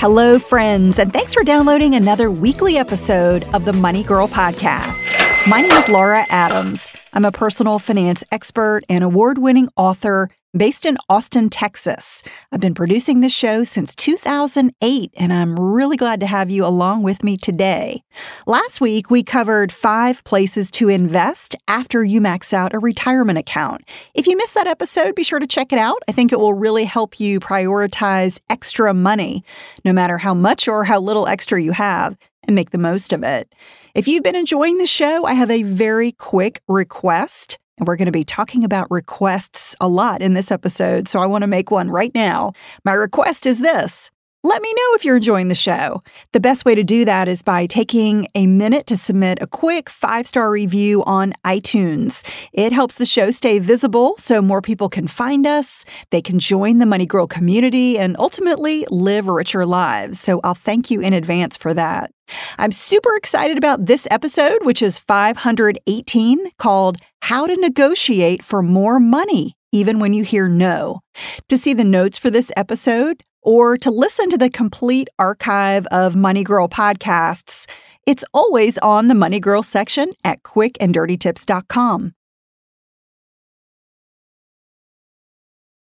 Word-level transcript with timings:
Hello, 0.00 0.38
friends, 0.38 0.98
and 0.98 1.12
thanks 1.12 1.34
for 1.34 1.44
downloading 1.44 1.94
another 1.94 2.30
weekly 2.30 2.78
episode 2.78 3.44
of 3.52 3.66
the 3.66 3.74
Money 3.74 4.02
Girl 4.02 4.26
Podcast. 4.26 5.14
My 5.46 5.60
name 5.60 5.72
is 5.72 5.90
Laura 5.90 6.24
Adams. 6.30 6.90
I'm 7.12 7.26
a 7.26 7.30
personal 7.30 7.78
finance 7.78 8.24
expert 8.32 8.80
and 8.88 9.04
award 9.04 9.36
winning 9.36 9.68
author 9.76 10.30
based 10.56 10.84
in 10.84 10.96
Austin, 11.08 11.48
Texas. 11.48 12.22
I've 12.50 12.60
been 12.60 12.74
producing 12.74 13.20
this 13.20 13.32
show 13.32 13.62
since 13.64 13.94
2008, 13.94 15.14
and 15.16 15.32
I'm 15.32 15.58
really 15.58 15.96
glad 15.96 16.20
to 16.20 16.26
have 16.26 16.50
you 16.50 16.64
along 16.64 17.02
with 17.02 17.22
me 17.22 17.36
today. 17.36 18.02
Last 18.46 18.80
week, 18.80 19.10
we 19.10 19.22
covered 19.22 19.72
five 19.72 20.24
places 20.24 20.70
to 20.72 20.88
invest 20.88 21.54
after 21.68 22.02
you 22.02 22.20
max 22.20 22.52
out 22.52 22.74
a 22.74 22.78
retirement 22.78 23.38
account. 23.38 23.82
If 24.14 24.26
you 24.26 24.36
missed 24.36 24.54
that 24.54 24.66
episode, 24.66 25.14
be 25.14 25.22
sure 25.22 25.38
to 25.38 25.46
check 25.46 25.72
it 25.72 25.78
out. 25.78 26.02
I 26.08 26.12
think 26.12 26.32
it 26.32 26.40
will 26.40 26.54
really 26.54 26.84
help 26.84 27.20
you 27.20 27.38
prioritize 27.40 28.40
extra 28.48 28.92
money, 28.92 29.44
no 29.84 29.92
matter 29.92 30.18
how 30.18 30.34
much 30.34 30.66
or 30.66 30.84
how 30.84 31.00
little 31.00 31.28
extra 31.28 31.62
you 31.62 31.72
have 31.72 32.16
and 32.44 32.56
make 32.56 32.70
the 32.70 32.78
most 32.78 33.12
of 33.12 33.22
it. 33.22 33.54
If 33.94 34.08
you've 34.08 34.22
been 34.22 34.36
enjoying 34.36 34.78
the 34.78 34.86
show, 34.86 35.24
I 35.24 35.34
have 35.34 35.50
a 35.50 35.62
very 35.62 36.12
quick 36.12 36.60
request. 36.68 37.58
And 37.80 37.88
we're 37.88 37.96
going 37.96 38.06
to 38.06 38.12
be 38.12 38.24
talking 38.24 38.62
about 38.62 38.90
requests 38.90 39.74
a 39.80 39.88
lot 39.88 40.20
in 40.20 40.34
this 40.34 40.50
episode, 40.50 41.08
so 41.08 41.18
I 41.20 41.26
want 41.26 41.42
to 41.42 41.46
make 41.46 41.70
one 41.70 41.90
right 41.90 42.14
now. 42.14 42.52
My 42.84 42.92
request 42.92 43.46
is 43.46 43.60
this 43.60 44.10
let 44.42 44.62
me 44.62 44.72
know 44.72 44.94
if 44.94 45.04
you're 45.04 45.18
enjoying 45.18 45.48
the 45.48 45.54
show. 45.54 46.02
The 46.32 46.40
best 46.40 46.64
way 46.64 46.74
to 46.74 46.82
do 46.82 47.04
that 47.04 47.28
is 47.28 47.42
by 47.42 47.66
taking 47.66 48.26
a 48.34 48.46
minute 48.46 48.86
to 48.86 48.96
submit 48.96 49.38
a 49.42 49.46
quick 49.46 49.90
five 49.90 50.26
star 50.26 50.50
review 50.50 51.04
on 51.04 51.34
iTunes. 51.44 52.26
It 52.54 52.72
helps 52.72 52.94
the 52.94 53.04
show 53.04 53.30
stay 53.30 53.58
visible 53.58 54.14
so 54.16 54.40
more 54.40 54.62
people 54.62 54.88
can 54.88 55.06
find 55.08 55.46
us, 55.46 55.84
they 56.10 56.22
can 56.22 56.38
join 56.38 56.78
the 56.78 56.86
Money 56.86 57.04
Girl 57.04 57.26
community, 57.26 57.98
and 57.98 58.16
ultimately 58.18 58.86
live 58.90 59.26
richer 59.26 59.66
lives. 59.66 60.20
So 60.20 60.40
I'll 60.42 60.54
thank 60.54 60.90
you 60.90 61.00
in 61.00 61.12
advance 61.12 61.58
for 61.58 61.74
that. 61.74 62.10
I'm 62.58 62.72
super 62.72 63.14
excited 63.16 63.58
about 63.58 63.86
this 63.86 64.06
episode, 64.10 64.64
which 64.64 64.80
is 64.80 64.98
518, 65.00 66.50
called 66.58 66.96
How 67.22 67.46
to 67.46 67.56
Negotiate 67.56 68.42
for 68.42 68.62
More 68.62 68.98
Money 68.98 69.54
even 69.72 70.00
when 70.00 70.12
you 70.12 70.24
hear 70.24 70.48
no. 70.48 71.00
To 71.48 71.56
see 71.56 71.74
the 71.74 71.84
notes 71.84 72.18
for 72.18 72.30
this 72.30 72.50
episode, 72.56 73.22
or 73.42 73.76
to 73.78 73.90
listen 73.90 74.30
to 74.30 74.38
the 74.38 74.50
complete 74.50 75.08
archive 75.18 75.86
of 75.86 76.16
Money 76.16 76.44
Girl 76.44 76.68
podcasts, 76.68 77.66
it's 78.06 78.24
always 78.34 78.78
on 78.78 79.08
the 79.08 79.14
Money 79.14 79.40
Girl 79.40 79.62
section 79.62 80.12
at 80.24 80.42
quickanddirtytips.com. 80.42 82.14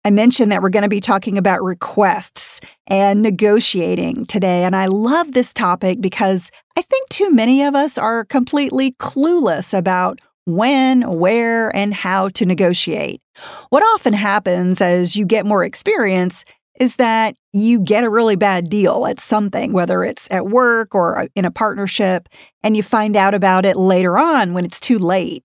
I 0.07 0.11
mentioned 0.11 0.53
that 0.53 0.61
we're 0.61 0.69
going 0.69 0.83
to 0.83 0.89
be 0.91 1.01
talking 1.01 1.39
about 1.39 1.63
requests 1.63 2.61
and 2.87 3.23
negotiating 3.23 4.27
today. 4.27 4.65
And 4.65 4.77
I 4.77 4.85
love 4.87 5.33
this 5.33 5.55
topic 5.55 6.03
because 6.03 6.51
I 6.77 6.83
think 6.83 7.09
too 7.09 7.31
many 7.33 7.63
of 7.63 7.75
us 7.75 7.97
are 7.97 8.27
completely 8.27 8.93
clueless 8.93 9.77
about 9.77 10.21
when, 10.45 11.11
where, 11.19 11.75
and 11.75 11.95
how 11.95 12.29
to 12.31 12.45
negotiate. 12.45 13.23
What 13.71 13.83
often 13.95 14.13
happens 14.13 14.83
as 14.83 15.17
you 15.17 15.25
get 15.25 15.47
more 15.47 15.65
experience 15.65 16.45
is 16.79 16.97
that 16.97 17.35
you 17.55 17.79
get 17.79 18.03
a 18.03 18.11
really 18.11 18.35
bad 18.35 18.69
deal 18.69 19.07
at 19.07 19.21
something, 19.21 19.73
whether 19.73 20.03
it's 20.03 20.29
at 20.33 20.49
work 20.49 20.93
or 20.93 21.21
uh, 21.21 21.29
in 21.37 21.45
a 21.45 21.53
partnership, 21.53 22.29
and 22.65 22.77
you 22.77 22.83
find 22.83 23.17
out 23.17 23.33
about 23.33 23.65
it 23.65 23.77
later 23.77 24.19
on 24.19 24.55
when 24.55 24.65
it's 24.65 24.81
too 24.81 24.99
late. 24.99 25.45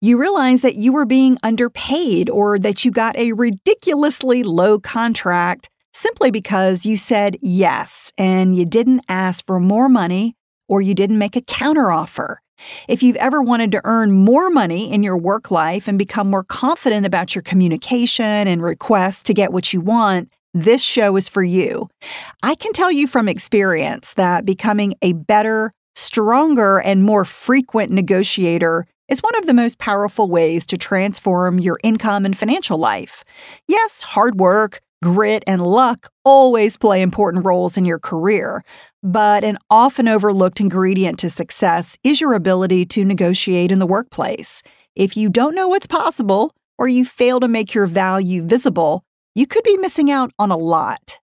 You 0.00 0.18
realize 0.18 0.62
that 0.62 0.74
you 0.74 0.92
were 0.92 1.06
being 1.06 1.38
underpaid 1.44 2.28
or 2.28 2.58
that 2.58 2.84
you 2.84 2.90
got 2.90 3.16
a 3.16 3.32
ridiculously 3.32 4.42
low 4.42 4.80
contract 4.80 5.70
simply 5.94 6.32
because 6.32 6.84
you 6.84 6.96
said 6.96 7.38
yes 7.40 8.12
and 8.18 8.56
you 8.56 8.64
didn't 8.66 9.04
ask 9.08 9.46
for 9.46 9.60
more 9.60 9.88
money 9.88 10.34
or 10.68 10.82
you 10.82 10.94
didn't 10.94 11.18
make 11.18 11.36
a 11.36 11.40
counteroffer. 11.40 12.36
If 12.88 13.02
you've 13.02 13.16
ever 13.16 13.40
wanted 13.40 13.70
to 13.72 13.80
earn 13.84 14.12
more 14.12 14.50
money 14.50 14.92
in 14.92 15.02
your 15.02 15.16
work 15.16 15.50
life 15.50 15.86
and 15.86 15.98
become 15.98 16.28
more 16.28 16.44
confident 16.44 17.06
about 17.06 17.34
your 17.34 17.42
communication 17.42 18.24
and 18.24 18.62
requests 18.62 19.22
to 19.24 19.34
get 19.34 19.52
what 19.52 19.72
you 19.72 19.80
want, 19.80 20.30
this 20.64 20.82
show 20.82 21.16
is 21.16 21.28
for 21.28 21.42
you. 21.42 21.88
I 22.42 22.54
can 22.54 22.72
tell 22.72 22.90
you 22.90 23.06
from 23.06 23.28
experience 23.28 24.14
that 24.14 24.44
becoming 24.44 24.94
a 25.02 25.12
better, 25.12 25.72
stronger, 25.94 26.78
and 26.78 27.04
more 27.04 27.24
frequent 27.24 27.90
negotiator 27.90 28.86
is 29.08 29.20
one 29.20 29.36
of 29.36 29.46
the 29.46 29.54
most 29.54 29.78
powerful 29.78 30.28
ways 30.28 30.66
to 30.66 30.78
transform 30.78 31.58
your 31.58 31.78
income 31.84 32.24
and 32.24 32.36
financial 32.36 32.78
life. 32.78 33.24
Yes, 33.68 34.02
hard 34.02 34.40
work, 34.40 34.80
grit, 35.02 35.44
and 35.46 35.64
luck 35.64 36.10
always 36.24 36.76
play 36.76 37.02
important 37.02 37.44
roles 37.44 37.76
in 37.76 37.84
your 37.84 37.98
career, 37.98 38.64
but 39.02 39.44
an 39.44 39.58
often 39.70 40.08
overlooked 40.08 40.58
ingredient 40.58 41.18
to 41.18 41.30
success 41.30 41.96
is 42.02 42.20
your 42.20 42.34
ability 42.34 42.86
to 42.86 43.04
negotiate 43.04 43.70
in 43.70 43.78
the 43.78 43.86
workplace. 43.86 44.62
If 44.96 45.16
you 45.16 45.28
don't 45.28 45.54
know 45.54 45.68
what's 45.68 45.86
possible, 45.86 46.52
or 46.78 46.88
you 46.88 47.04
fail 47.04 47.40
to 47.40 47.48
make 47.48 47.74
your 47.74 47.86
value 47.86 48.42
visible, 48.42 49.02
you 49.36 49.46
could 49.46 49.62
be 49.64 49.76
missing 49.76 50.10
out 50.10 50.32
on 50.38 50.50
a 50.50 50.56
lot. 50.56 51.18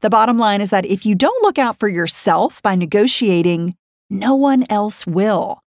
The 0.00 0.10
bottom 0.10 0.38
line 0.38 0.60
is 0.60 0.70
that 0.70 0.84
if 0.84 1.06
you 1.06 1.14
don't 1.14 1.42
look 1.42 1.56
out 1.56 1.78
for 1.78 1.88
yourself 1.88 2.60
by 2.62 2.74
negotiating, 2.74 3.76
no 4.10 4.34
one 4.34 4.64
else 4.68 5.06
will. 5.06 5.62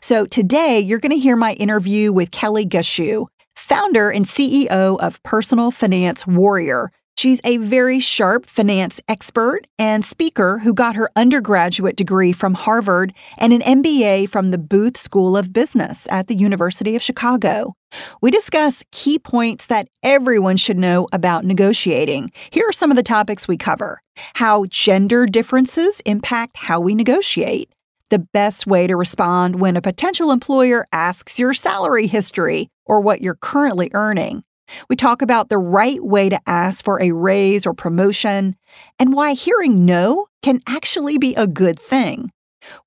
So 0.00 0.24
today, 0.24 0.78
you're 0.78 1.00
going 1.00 1.10
to 1.10 1.18
hear 1.18 1.34
my 1.34 1.54
interview 1.54 2.12
with 2.12 2.30
Kelly 2.30 2.64
Gushue, 2.64 3.26
founder 3.56 4.08
and 4.08 4.24
CEO 4.24 5.00
of 5.00 5.20
Personal 5.24 5.72
Finance 5.72 6.28
Warrior, 6.28 6.92
She's 7.18 7.40
a 7.44 7.56
very 7.56 7.98
sharp 7.98 8.44
finance 8.44 9.00
expert 9.08 9.66
and 9.78 10.04
speaker 10.04 10.58
who 10.58 10.74
got 10.74 10.96
her 10.96 11.10
undergraduate 11.16 11.96
degree 11.96 12.30
from 12.32 12.52
Harvard 12.52 13.14
and 13.38 13.54
an 13.54 13.62
MBA 13.62 14.28
from 14.28 14.50
the 14.50 14.58
Booth 14.58 14.98
School 14.98 15.34
of 15.34 15.50
Business 15.50 16.06
at 16.10 16.26
the 16.26 16.34
University 16.34 16.94
of 16.94 17.00
Chicago. 17.00 17.74
We 18.20 18.30
discuss 18.30 18.84
key 18.92 19.18
points 19.18 19.64
that 19.66 19.88
everyone 20.02 20.58
should 20.58 20.76
know 20.76 21.08
about 21.10 21.46
negotiating. 21.46 22.32
Here 22.50 22.68
are 22.68 22.72
some 22.72 22.90
of 22.90 22.98
the 22.98 23.02
topics 23.02 23.48
we 23.48 23.56
cover 23.56 24.02
how 24.34 24.66
gender 24.66 25.24
differences 25.24 26.00
impact 26.04 26.58
how 26.58 26.80
we 26.80 26.94
negotiate, 26.94 27.70
the 28.10 28.18
best 28.18 28.66
way 28.66 28.86
to 28.86 28.94
respond 28.94 29.58
when 29.58 29.76
a 29.76 29.82
potential 29.82 30.30
employer 30.30 30.86
asks 30.92 31.38
your 31.38 31.54
salary 31.54 32.06
history 32.06 32.68
or 32.84 33.00
what 33.00 33.22
you're 33.22 33.36
currently 33.36 33.90
earning 33.94 34.42
we 34.88 34.96
talk 34.96 35.22
about 35.22 35.48
the 35.48 35.58
right 35.58 36.02
way 36.02 36.28
to 36.28 36.40
ask 36.46 36.84
for 36.84 37.00
a 37.00 37.12
raise 37.12 37.66
or 37.66 37.74
promotion 37.74 38.56
and 38.98 39.12
why 39.12 39.32
hearing 39.32 39.84
no 39.84 40.26
can 40.42 40.60
actually 40.66 41.18
be 41.18 41.34
a 41.34 41.46
good 41.46 41.78
thing. 41.78 42.30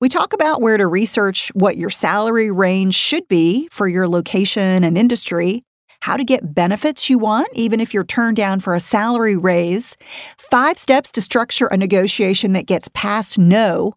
We 0.00 0.08
talk 0.08 0.32
about 0.32 0.60
where 0.60 0.76
to 0.76 0.86
research 0.86 1.50
what 1.54 1.76
your 1.76 1.90
salary 1.90 2.50
range 2.50 2.94
should 2.94 3.26
be 3.28 3.68
for 3.70 3.88
your 3.88 4.08
location 4.08 4.84
and 4.84 4.98
industry, 4.98 5.62
how 6.00 6.16
to 6.16 6.24
get 6.24 6.54
benefits 6.54 7.08
you 7.08 7.18
want, 7.18 7.48
even 7.54 7.80
if 7.80 7.94
you're 7.94 8.04
turned 8.04 8.36
down 8.36 8.60
for 8.60 8.74
a 8.74 8.80
salary 8.80 9.36
raise, 9.36 9.96
five 10.38 10.78
steps 10.78 11.10
to 11.12 11.22
structure 11.22 11.66
a 11.66 11.76
negotiation 11.76 12.52
that 12.52 12.66
gets 12.66 12.88
past 12.94 13.38
no, 13.38 13.94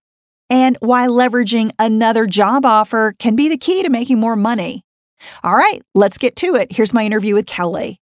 and 0.49 0.77
why 0.79 1.07
leveraging 1.07 1.71
another 1.79 2.25
job 2.27 2.65
offer 2.65 3.15
can 3.19 3.35
be 3.35 3.49
the 3.49 3.57
key 3.57 3.83
to 3.83 3.89
making 3.89 4.19
more 4.19 4.35
money. 4.35 4.83
All 5.43 5.55
right, 5.55 5.81
let's 5.93 6.17
get 6.17 6.35
to 6.37 6.55
it. 6.55 6.71
Here's 6.71 6.93
my 6.93 7.05
interview 7.05 7.35
with 7.35 7.45
Kelly. 7.45 7.99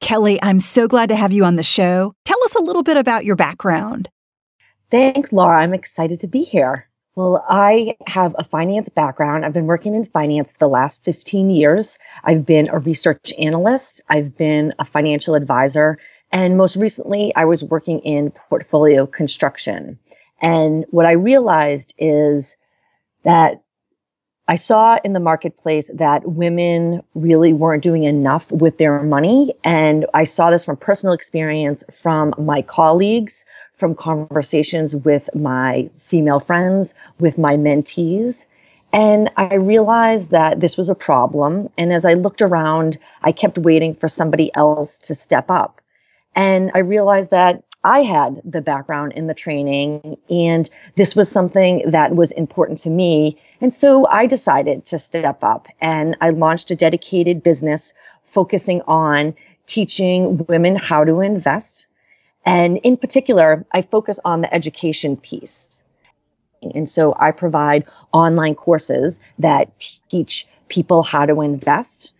Kelly, 0.00 0.38
I'm 0.42 0.60
so 0.60 0.88
glad 0.88 1.10
to 1.10 1.16
have 1.16 1.32
you 1.32 1.44
on 1.44 1.56
the 1.56 1.62
show. 1.62 2.14
Tell 2.24 2.42
us 2.44 2.54
a 2.54 2.62
little 2.62 2.82
bit 2.82 2.96
about 2.96 3.24
your 3.24 3.36
background. 3.36 4.08
Thanks, 4.90 5.32
Laura. 5.32 5.62
I'm 5.62 5.74
excited 5.74 6.20
to 6.20 6.26
be 6.26 6.42
here. 6.42 6.88
Well, 7.16 7.44
I 7.48 7.96
have 8.06 8.34
a 8.38 8.44
finance 8.44 8.88
background. 8.88 9.44
I've 9.44 9.52
been 9.52 9.66
working 9.66 9.94
in 9.94 10.04
finance 10.06 10.54
the 10.54 10.68
last 10.68 11.04
15 11.04 11.50
years. 11.50 11.98
I've 12.24 12.46
been 12.46 12.68
a 12.70 12.78
research 12.78 13.32
analyst, 13.38 14.00
I've 14.08 14.36
been 14.36 14.72
a 14.78 14.84
financial 14.84 15.34
advisor, 15.34 15.98
and 16.32 16.56
most 16.56 16.76
recently, 16.76 17.34
I 17.34 17.44
was 17.44 17.64
working 17.64 17.98
in 18.00 18.30
portfolio 18.30 19.06
construction. 19.06 19.98
And 20.40 20.86
what 20.90 21.04
I 21.04 21.12
realized 21.12 21.92
is 21.98 22.56
that 23.24 23.62
I 24.50 24.56
saw 24.56 24.98
in 25.04 25.12
the 25.12 25.20
marketplace 25.20 25.92
that 25.94 26.28
women 26.28 27.04
really 27.14 27.52
weren't 27.52 27.84
doing 27.84 28.02
enough 28.02 28.50
with 28.50 28.78
their 28.78 29.00
money. 29.00 29.54
And 29.62 30.06
I 30.12 30.24
saw 30.24 30.50
this 30.50 30.64
from 30.64 30.76
personal 30.76 31.12
experience 31.12 31.84
from 31.92 32.34
my 32.36 32.62
colleagues, 32.62 33.44
from 33.74 33.94
conversations 33.94 34.96
with 34.96 35.32
my 35.36 35.88
female 35.98 36.40
friends, 36.40 36.94
with 37.20 37.38
my 37.38 37.56
mentees. 37.56 38.48
And 38.92 39.30
I 39.36 39.54
realized 39.54 40.32
that 40.32 40.58
this 40.58 40.76
was 40.76 40.88
a 40.88 40.96
problem. 40.96 41.70
And 41.78 41.92
as 41.92 42.04
I 42.04 42.14
looked 42.14 42.42
around, 42.42 42.98
I 43.22 43.30
kept 43.30 43.56
waiting 43.56 43.94
for 43.94 44.08
somebody 44.08 44.52
else 44.56 44.98
to 44.98 45.14
step 45.14 45.48
up. 45.48 45.80
And 46.34 46.72
I 46.74 46.80
realized 46.80 47.30
that 47.30 47.62
I 47.82 48.02
had 48.02 48.42
the 48.44 48.60
background 48.60 49.14
in 49.14 49.26
the 49.26 49.34
training, 49.34 50.18
and 50.28 50.68
this 50.96 51.16
was 51.16 51.30
something 51.30 51.90
that 51.90 52.14
was 52.14 52.30
important 52.32 52.78
to 52.80 52.90
me. 52.90 53.38
And 53.60 53.72
so 53.72 54.06
I 54.08 54.26
decided 54.26 54.84
to 54.86 54.98
step 54.98 55.42
up 55.42 55.66
and 55.80 56.16
I 56.20 56.30
launched 56.30 56.70
a 56.70 56.76
dedicated 56.76 57.42
business 57.42 57.94
focusing 58.22 58.82
on 58.82 59.34
teaching 59.64 60.44
women 60.46 60.76
how 60.76 61.04
to 61.04 61.20
invest. 61.20 61.86
And 62.44 62.78
in 62.78 62.96
particular, 62.96 63.64
I 63.72 63.82
focus 63.82 64.20
on 64.24 64.42
the 64.42 64.52
education 64.52 65.16
piece. 65.16 65.82
And 66.74 66.88
so 66.88 67.14
I 67.18 67.30
provide 67.30 67.86
online 68.12 68.54
courses 68.54 69.20
that 69.38 69.88
teach 70.10 70.46
people 70.68 71.02
how 71.02 71.24
to 71.24 71.40
invest. 71.40 72.12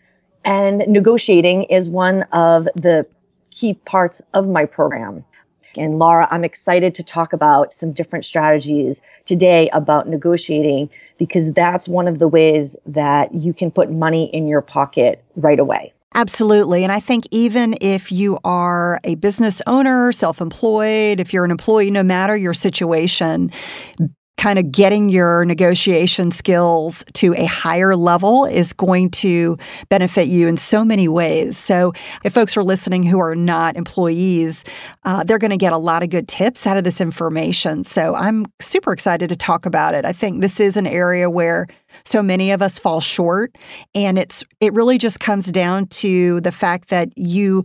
And 0.42 0.78
negotiating 0.88 1.64
is 1.64 1.90
one 1.90 2.22
of 2.32 2.64
the 2.74 3.06
key 3.50 3.74
parts 3.74 4.22
of 4.32 4.48
my 4.48 4.64
program. 4.64 5.24
And 5.76 5.99
Laura, 5.99 6.26
I'm 6.31 6.44
excited 6.44 6.94
to 6.96 7.05
talk 7.05 7.32
about 7.32 7.72
some 7.72 7.93
different 7.93 8.25
strategies 8.25 9.02
today 9.25 9.69
about 9.72 10.08
negotiating 10.08 10.90
because 11.19 11.52
that's 11.52 11.87
one 11.87 12.08
of 12.08 12.19
the 12.19 12.28
ways 12.28 12.76
that 12.87 13.34
you 13.34 13.55
can 13.55 13.70
put 13.70 13.90
money 13.90 14.25
in 14.34 14.49
your 14.49 14.62
pocket 14.62 15.22
right 15.37 15.61
away. 15.61 15.93
Absolutely. 16.14 16.82
And 16.82 16.93
I 16.93 16.99
think 16.99 17.25
even 17.31 17.76
if 17.81 18.11
you 18.11 18.38
are 18.43 19.00
a 19.05 19.14
business 19.14 19.62
owner, 19.69 20.11
self 20.11 20.40
employed, 20.40 21.20
if 21.20 21.32
you're 21.32 21.44
an 21.44 21.52
employee, 21.52 21.90
no 21.90 22.02
matter 22.02 22.37
your 22.37 22.55
situation, 22.55 23.52
kind 24.40 24.58
of 24.58 24.72
getting 24.72 25.10
your 25.10 25.44
negotiation 25.44 26.31
skills 26.31 27.04
to 27.12 27.34
a 27.34 27.44
higher 27.44 27.94
level 27.94 28.46
is 28.46 28.72
going 28.72 29.10
to 29.10 29.58
benefit 29.90 30.28
you 30.28 30.48
in 30.48 30.56
so 30.56 30.82
many 30.82 31.08
ways. 31.08 31.58
So, 31.58 31.92
if 32.25 32.32
folks 32.32 32.56
are 32.56 32.62
listening 32.62 33.02
who 33.02 33.20
are 33.20 33.34
not 33.34 33.76
employees, 33.76 34.64
uh, 35.04 35.25
they're 35.25 35.38
going 35.38 35.50
to 35.50 35.58
get 35.58 35.75
a 35.75 35.78
lot 35.78 36.02
of 36.02 36.08
good 36.08 36.26
tips 36.26 36.66
out 36.66 36.78
of 36.78 36.84
this 36.84 37.02
information. 37.02 37.84
So, 37.84 38.14
I'm 38.14 38.46
super 38.60 38.94
excited 38.94 39.28
to 39.28 39.37
talk 39.37 39.66
about 39.66 39.94
it. 39.94 40.06
I 40.06 40.14
think 40.14 40.40
this 40.40 40.58
is 40.58 40.75
an 40.78 40.87
area 40.87 41.28
where 41.28 41.66
so 42.06 42.22
many 42.22 42.50
of 42.50 42.62
us 42.62 42.78
fall 42.78 43.02
short, 43.02 43.54
and 43.94 44.19
it's 44.19 44.42
it 44.60 44.72
really 44.72 44.96
just 44.96 45.20
comes 45.20 45.52
down 45.52 45.87
to 45.88 46.40
the 46.40 46.52
fact 46.52 46.88
that 46.88 47.10
you 47.14 47.62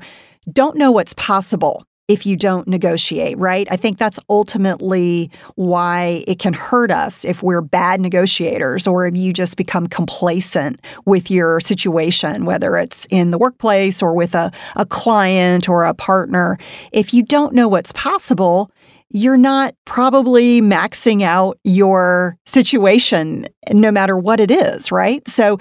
don't 0.52 0.76
know 0.76 0.92
what's 0.92 1.14
possible 1.14 1.86
if 2.08 2.26
you 2.26 2.36
don't 2.36 2.68
negotiate, 2.68 3.38
right? 3.38 3.68
I 3.72 3.78
think 3.78 3.98
that's 3.98 4.20
ultimately 4.30 5.32
why 5.56 6.24
it 6.28 6.38
can 6.38 6.54
hurt 6.54 6.92
us 6.92 7.26
if 7.26 7.42
we're 7.42 7.62
bad 7.62 8.00
negotiators 8.00 8.86
or 8.86 9.08
if 9.08 9.18
you 9.18 9.34
just 9.34 9.58
become 9.58 9.88
complacent 9.88 10.80
with 11.06 11.32
your 11.32 11.60
situation, 11.60 12.46
whether 12.46 12.78
it's 12.78 13.08
in 13.10 13.32
the 13.32 13.38
workplace 13.38 14.04
or 14.04 14.14
with 14.14 14.36
a, 14.36 14.52
a 14.76 14.86
client 14.86 15.68
or 15.68 15.84
a 15.84 15.94
partner. 15.94 16.60
If 16.92 17.14
you 17.14 17.24
don't 17.24 17.54
know 17.54 17.68
what's 17.68 17.92
possible, 17.94 18.72
you're 19.10 19.38
not 19.38 19.74
probably 19.86 20.62
maxing 20.62 21.22
out 21.22 21.58
your 21.64 22.38
situation 22.46 23.48
no 23.72 23.92
matter 23.92 24.18
what 24.18 24.40
it 24.40 24.52
is, 24.52 24.92
right? 24.92 25.28
So 25.28 25.58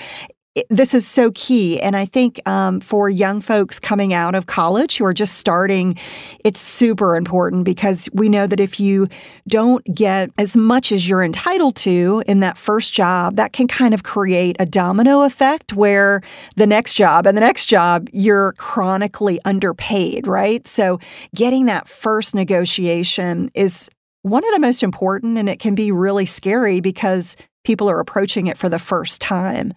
this 0.70 0.94
is 0.94 1.06
so 1.06 1.32
key. 1.34 1.80
And 1.80 1.96
I 1.96 2.06
think 2.06 2.40
um, 2.48 2.80
for 2.80 3.08
young 3.08 3.40
folks 3.40 3.80
coming 3.80 4.14
out 4.14 4.34
of 4.34 4.46
college 4.46 4.96
who 4.96 5.04
are 5.04 5.12
just 5.12 5.36
starting, 5.36 5.96
it's 6.44 6.60
super 6.60 7.16
important 7.16 7.64
because 7.64 8.08
we 8.12 8.28
know 8.28 8.46
that 8.46 8.60
if 8.60 8.78
you 8.78 9.08
don't 9.48 9.84
get 9.94 10.30
as 10.38 10.56
much 10.56 10.92
as 10.92 11.08
you're 11.08 11.24
entitled 11.24 11.74
to 11.76 12.22
in 12.26 12.40
that 12.40 12.56
first 12.56 12.94
job, 12.94 13.36
that 13.36 13.52
can 13.52 13.66
kind 13.66 13.94
of 13.94 14.04
create 14.04 14.56
a 14.60 14.66
domino 14.66 15.22
effect 15.22 15.72
where 15.72 16.22
the 16.56 16.66
next 16.66 16.94
job 16.94 17.26
and 17.26 17.36
the 17.36 17.40
next 17.40 17.66
job, 17.66 18.08
you're 18.12 18.52
chronically 18.52 19.40
underpaid, 19.44 20.26
right? 20.26 20.66
So 20.66 21.00
getting 21.34 21.66
that 21.66 21.88
first 21.88 22.34
negotiation 22.34 23.50
is 23.54 23.90
one 24.22 24.44
of 24.44 24.52
the 24.54 24.60
most 24.60 24.82
important, 24.82 25.36
and 25.36 25.50
it 25.50 25.58
can 25.58 25.74
be 25.74 25.92
really 25.92 26.24
scary 26.24 26.80
because 26.80 27.36
people 27.64 27.90
are 27.90 27.99
approaching 27.99 28.46
it 28.46 28.56
for 28.56 28.69
the 28.69 28.78
first 28.78 29.20
time. 29.20 29.72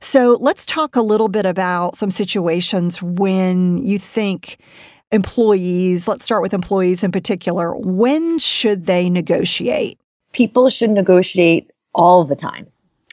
So 0.00 0.36
let's 0.40 0.66
talk 0.66 0.96
a 0.96 1.02
little 1.02 1.28
bit 1.28 1.46
about 1.46 1.96
some 1.96 2.10
situations 2.10 3.00
when 3.00 3.84
you 3.86 3.98
think 3.98 4.58
employees, 5.12 6.06
let's 6.06 6.24
start 6.24 6.42
with 6.42 6.52
employees 6.52 7.02
in 7.02 7.10
particular, 7.10 7.74
when 7.74 8.38
should 8.38 8.86
they 8.86 9.08
negotiate? 9.08 9.98
People 10.32 10.68
should 10.68 10.90
negotiate 10.90 11.70
all 11.94 12.24
the 12.24 12.36
time. 12.36 12.66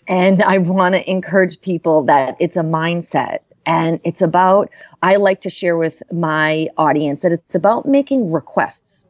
And 0.08 0.42
I 0.44 0.60
want 0.60 0.96
to 0.96 1.10
encourage 1.10 1.60
people 1.62 2.04
that 2.04 2.38
it's 2.40 2.58
a 2.58 2.62
mindset 2.62 3.40
and 3.66 4.00
it's 4.04 4.22
about, 4.22 4.70
I 5.04 5.18
like 5.18 5.42
to 5.42 5.50
share 5.50 5.76
with 5.76 6.02
my 6.12 6.70
audience 6.78 7.22
that 7.22 7.34
it's 7.34 7.56
about 7.56 7.86
making 7.86 8.32
requests. 8.32 9.06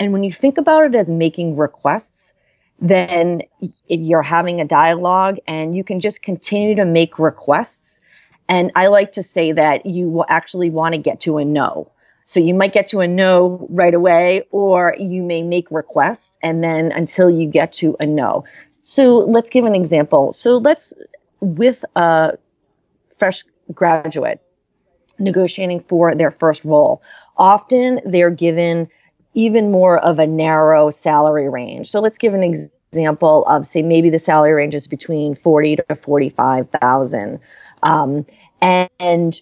And 0.00 0.12
when 0.12 0.24
you 0.24 0.32
think 0.32 0.58
about 0.58 0.86
it 0.86 0.94
as 0.96 1.10
making 1.10 1.56
requests, 1.56 2.34
then 2.82 3.42
you're 3.86 4.22
having 4.22 4.60
a 4.60 4.64
dialogue 4.64 5.38
and 5.46 5.74
you 5.74 5.84
can 5.84 6.00
just 6.00 6.20
continue 6.20 6.74
to 6.74 6.84
make 6.84 7.18
requests. 7.18 8.00
And 8.48 8.72
I 8.74 8.88
like 8.88 9.12
to 9.12 9.22
say 9.22 9.52
that 9.52 9.86
you 9.86 10.10
will 10.10 10.26
actually 10.28 10.68
want 10.68 10.94
to 10.94 11.00
get 11.00 11.20
to 11.20 11.38
a 11.38 11.44
no. 11.44 11.90
So 12.24 12.40
you 12.40 12.54
might 12.54 12.72
get 12.72 12.88
to 12.88 13.00
a 13.00 13.06
no 13.06 13.66
right 13.70 13.94
away, 13.94 14.42
or 14.50 14.96
you 14.98 15.22
may 15.22 15.42
make 15.42 15.70
requests 15.70 16.38
and 16.42 16.62
then 16.62 16.90
until 16.90 17.30
you 17.30 17.48
get 17.48 17.72
to 17.74 17.96
a 18.00 18.06
no. 18.06 18.44
So 18.84 19.18
let's 19.18 19.48
give 19.48 19.64
an 19.64 19.76
example. 19.76 20.32
So 20.32 20.56
let's, 20.56 20.92
with 21.40 21.84
a 21.94 22.36
fresh 23.16 23.44
graduate 23.72 24.42
negotiating 25.20 25.80
for 25.80 26.16
their 26.16 26.32
first 26.32 26.64
role, 26.64 27.00
often 27.36 28.00
they're 28.04 28.30
given 28.30 28.88
even 29.34 29.70
more 29.70 29.98
of 29.98 30.18
a 30.18 30.26
narrow 30.26 30.90
salary 30.90 31.48
range. 31.48 31.88
So 31.88 32.00
let's 32.00 32.18
give 32.18 32.34
an 32.34 32.42
example 32.42 32.76
of 32.94 33.66
say 33.66 33.82
maybe 33.82 34.10
the 34.10 34.18
salary 34.18 34.52
range 34.52 34.74
is 34.74 34.86
between 34.86 35.34
40 35.34 35.76
to 35.76 35.94
45,000. 35.94 37.40
Um, 37.82 38.26
and, 38.60 38.90
and 38.98 39.40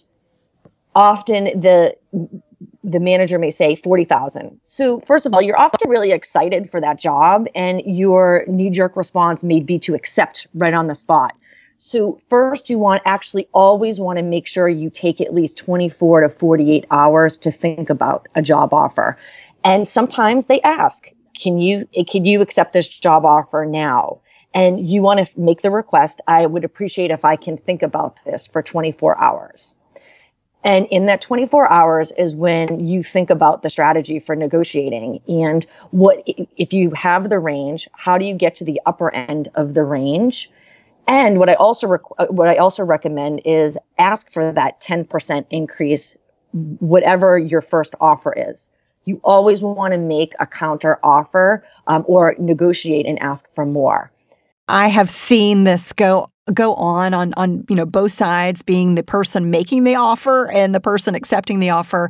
often 0.95 1.45
the 1.59 1.95
the 2.83 2.99
manager 2.99 3.39
may 3.39 3.51
say 3.51 3.75
40,000. 3.75 4.59
So 4.65 4.99
first 5.01 5.25
of 5.25 5.33
all, 5.33 5.41
you're 5.41 5.59
often 5.59 5.89
really 5.89 6.11
excited 6.11 6.69
for 6.69 6.81
that 6.81 6.99
job 6.99 7.47
and 7.55 7.81
your 7.85 8.43
knee 8.47 8.69
jerk 8.69 8.95
response 8.95 9.43
may 9.43 9.59
be 9.59 9.79
to 9.79 9.95
accept 9.95 10.47
right 10.53 10.73
on 10.73 10.87
the 10.87 10.95
spot. 10.95 11.35
So 11.77 12.19
first 12.27 12.69
you 12.69 12.77
want 12.77 13.01
actually 13.05 13.47
always 13.53 13.99
want 13.99 14.17
to 14.17 14.23
make 14.23 14.45
sure 14.45 14.69
you 14.69 14.89
take 14.89 15.21
at 15.21 15.33
least 15.33 15.57
24 15.57 16.21
to 16.21 16.29
48 16.29 16.85
hours 16.91 17.37
to 17.39 17.51
think 17.51 17.89
about 17.89 18.27
a 18.35 18.41
job 18.41 18.73
offer. 18.73 19.17
And 19.63 19.87
sometimes 19.87 20.45
they 20.45 20.61
ask, 20.61 21.11
can 21.33 21.59
you 21.59 21.87
eh, 21.95 22.03
can 22.03 22.25
you 22.25 22.41
accept 22.41 22.73
this 22.73 22.87
job 22.87 23.25
offer 23.25 23.65
now? 23.67 24.21
And 24.53 24.85
you 24.87 25.01
want 25.01 25.25
to 25.25 25.39
make 25.39 25.61
the 25.61 25.71
request, 25.71 26.19
I 26.27 26.45
would 26.45 26.65
appreciate 26.65 27.09
if 27.09 27.23
I 27.23 27.37
can 27.37 27.55
think 27.57 27.83
about 27.83 28.19
this 28.25 28.47
for 28.47 28.61
24 28.61 29.17
hours. 29.17 29.75
And 30.63 30.87
in 30.91 31.07
that 31.07 31.21
24 31.21 31.71
hours 31.71 32.11
is 32.11 32.35
when 32.35 32.85
you 32.85 33.01
think 33.01 33.29
about 33.29 33.61
the 33.61 33.69
strategy 33.69 34.19
for 34.19 34.35
negotiating 34.35 35.21
and 35.27 35.65
what 35.89 36.23
if 36.57 36.73
you 36.73 36.91
have 36.91 37.29
the 37.29 37.39
range, 37.39 37.87
how 37.93 38.17
do 38.17 38.25
you 38.25 38.35
get 38.35 38.55
to 38.55 38.65
the 38.65 38.79
upper 38.85 39.13
end 39.13 39.49
of 39.55 39.73
the 39.73 39.83
range? 39.83 40.51
And 41.07 41.39
what 41.39 41.49
I 41.49 41.53
also 41.55 41.87
rec- 41.87 42.01
uh, 42.19 42.27
what 42.27 42.47
I 42.47 42.57
also 42.57 42.83
recommend 42.83 43.41
is 43.45 43.77
ask 43.97 44.31
for 44.31 44.51
that 44.51 44.79
10% 44.81 45.45
increase 45.49 46.15
whatever 46.51 47.39
your 47.39 47.61
first 47.61 47.95
offer 47.99 48.33
is 48.37 48.69
you 49.11 49.21
always 49.23 49.61
want 49.61 49.93
to 49.93 49.97
make 49.97 50.33
a 50.39 50.47
counter 50.47 50.99
offer 51.03 51.63
um, 51.87 52.03
or 52.07 52.35
negotiate 52.39 53.05
and 53.05 53.21
ask 53.21 53.47
for 53.53 53.65
more. 53.65 54.11
I 54.67 54.87
have 54.87 55.09
seen 55.09 55.65
this 55.65 55.91
go 55.93 56.31
go 56.53 56.73
on 56.75 57.13
on 57.13 57.33
on 57.35 57.65
you 57.69 57.75
know 57.75 57.85
both 57.85 58.11
sides 58.11 58.63
being 58.63 58.95
the 58.95 59.03
person 59.03 59.51
making 59.51 59.83
the 59.83 59.95
offer 59.95 60.49
and 60.51 60.73
the 60.73 60.79
person 60.79 61.13
accepting 61.13 61.59
the 61.59 61.69
offer 61.69 62.09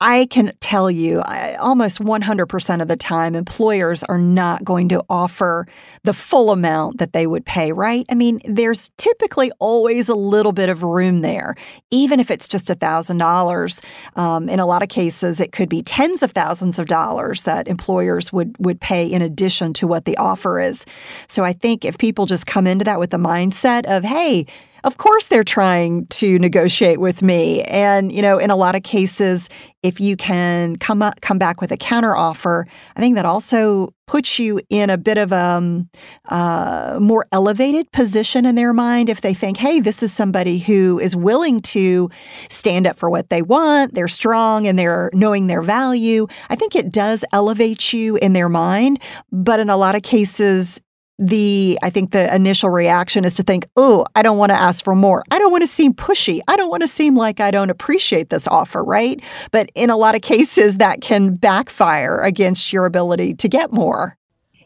I 0.00 0.26
can 0.26 0.52
tell 0.60 0.90
you 0.90 1.20
I, 1.20 1.54
almost 1.54 2.00
100% 2.00 2.82
of 2.82 2.88
the 2.88 2.96
time, 2.96 3.34
employers 3.34 4.02
are 4.04 4.18
not 4.18 4.64
going 4.64 4.88
to 4.88 5.04
offer 5.08 5.66
the 6.02 6.12
full 6.12 6.50
amount 6.50 6.98
that 6.98 7.12
they 7.12 7.26
would 7.26 7.46
pay, 7.46 7.72
right? 7.72 8.04
I 8.10 8.14
mean, 8.14 8.40
there's 8.44 8.90
typically 8.98 9.52
always 9.60 10.08
a 10.08 10.14
little 10.14 10.52
bit 10.52 10.68
of 10.68 10.82
room 10.82 11.20
there, 11.20 11.54
even 11.90 12.18
if 12.18 12.30
it's 12.30 12.48
just 12.48 12.66
$1,000. 12.68 13.84
Um, 14.16 14.48
in 14.48 14.58
a 14.58 14.66
lot 14.66 14.82
of 14.82 14.88
cases, 14.88 15.40
it 15.40 15.52
could 15.52 15.68
be 15.68 15.82
tens 15.82 16.22
of 16.22 16.32
thousands 16.32 16.78
of 16.78 16.86
dollars 16.86 17.44
that 17.44 17.68
employers 17.68 18.32
would, 18.32 18.56
would 18.58 18.80
pay 18.80 19.06
in 19.06 19.22
addition 19.22 19.72
to 19.74 19.86
what 19.86 20.06
the 20.06 20.16
offer 20.16 20.60
is. 20.60 20.84
So 21.28 21.44
I 21.44 21.52
think 21.52 21.84
if 21.84 21.98
people 21.98 22.26
just 22.26 22.46
come 22.46 22.66
into 22.66 22.84
that 22.84 22.98
with 22.98 23.10
the 23.10 23.16
mindset 23.16 23.86
of, 23.86 24.02
hey, 24.02 24.46
of 24.84 24.98
course 24.98 25.28
they're 25.28 25.42
trying 25.42 26.06
to 26.06 26.38
negotiate 26.38 27.00
with 27.00 27.22
me. 27.22 27.62
And, 27.62 28.12
you 28.12 28.20
know, 28.20 28.38
in 28.38 28.50
a 28.50 28.56
lot 28.56 28.76
of 28.76 28.82
cases, 28.82 29.48
if 29.82 29.98
you 29.98 30.16
can 30.16 30.76
come 30.76 31.02
up, 31.02 31.22
come 31.22 31.38
back 31.38 31.60
with 31.60 31.72
a 31.72 31.76
counteroffer, 31.76 32.64
I 32.94 33.00
think 33.00 33.16
that 33.16 33.24
also 33.24 33.94
puts 34.06 34.38
you 34.38 34.60
in 34.68 34.90
a 34.90 34.98
bit 34.98 35.16
of 35.16 35.32
a 35.32 35.36
um, 35.36 35.88
uh, 36.28 36.98
more 37.00 37.26
elevated 37.32 37.90
position 37.92 38.44
in 38.44 38.54
their 38.54 38.74
mind 38.74 39.08
if 39.08 39.22
they 39.22 39.32
think, 39.32 39.56
hey, 39.56 39.80
this 39.80 40.02
is 40.02 40.12
somebody 40.12 40.58
who 40.58 40.98
is 40.98 41.16
willing 41.16 41.60
to 41.60 42.10
stand 42.50 42.86
up 42.86 42.98
for 42.98 43.08
what 43.08 43.30
they 43.30 43.40
want, 43.40 43.94
they're 43.94 44.06
strong 44.06 44.66
and 44.66 44.78
they're 44.78 45.10
knowing 45.14 45.46
their 45.46 45.62
value. 45.62 46.26
I 46.50 46.56
think 46.56 46.76
it 46.76 46.92
does 46.92 47.24
elevate 47.32 47.92
you 47.94 48.16
in 48.16 48.34
their 48.34 48.50
mind. 48.50 49.02
But 49.32 49.60
in 49.60 49.70
a 49.70 49.76
lot 49.78 49.94
of 49.94 50.02
cases, 50.02 50.80
the 51.18 51.78
I 51.82 51.90
think 51.90 52.10
the 52.10 52.34
initial 52.34 52.70
reaction 52.70 53.24
is 53.24 53.34
to 53.36 53.42
think, 53.42 53.68
"Oh, 53.76 54.04
I 54.14 54.22
don't 54.22 54.38
want 54.38 54.50
to 54.50 54.56
ask 54.56 54.84
for 54.84 54.94
more. 54.94 55.22
I 55.30 55.38
don't 55.38 55.52
want 55.52 55.62
to 55.62 55.66
seem 55.66 55.94
pushy. 55.94 56.40
I 56.48 56.56
don't 56.56 56.70
want 56.70 56.82
to 56.82 56.88
seem 56.88 57.14
like 57.14 57.40
I 57.40 57.50
don't 57.50 57.70
appreciate 57.70 58.30
this 58.30 58.46
offer, 58.48 58.82
right?" 58.82 59.22
But 59.50 59.70
in 59.74 59.90
a 59.90 59.96
lot 59.96 60.14
of 60.14 60.22
cases 60.22 60.78
that 60.78 61.00
can 61.00 61.36
backfire 61.36 62.20
against 62.20 62.72
your 62.72 62.84
ability 62.86 63.34
to 63.34 63.48
get 63.48 63.72
more. 63.72 64.16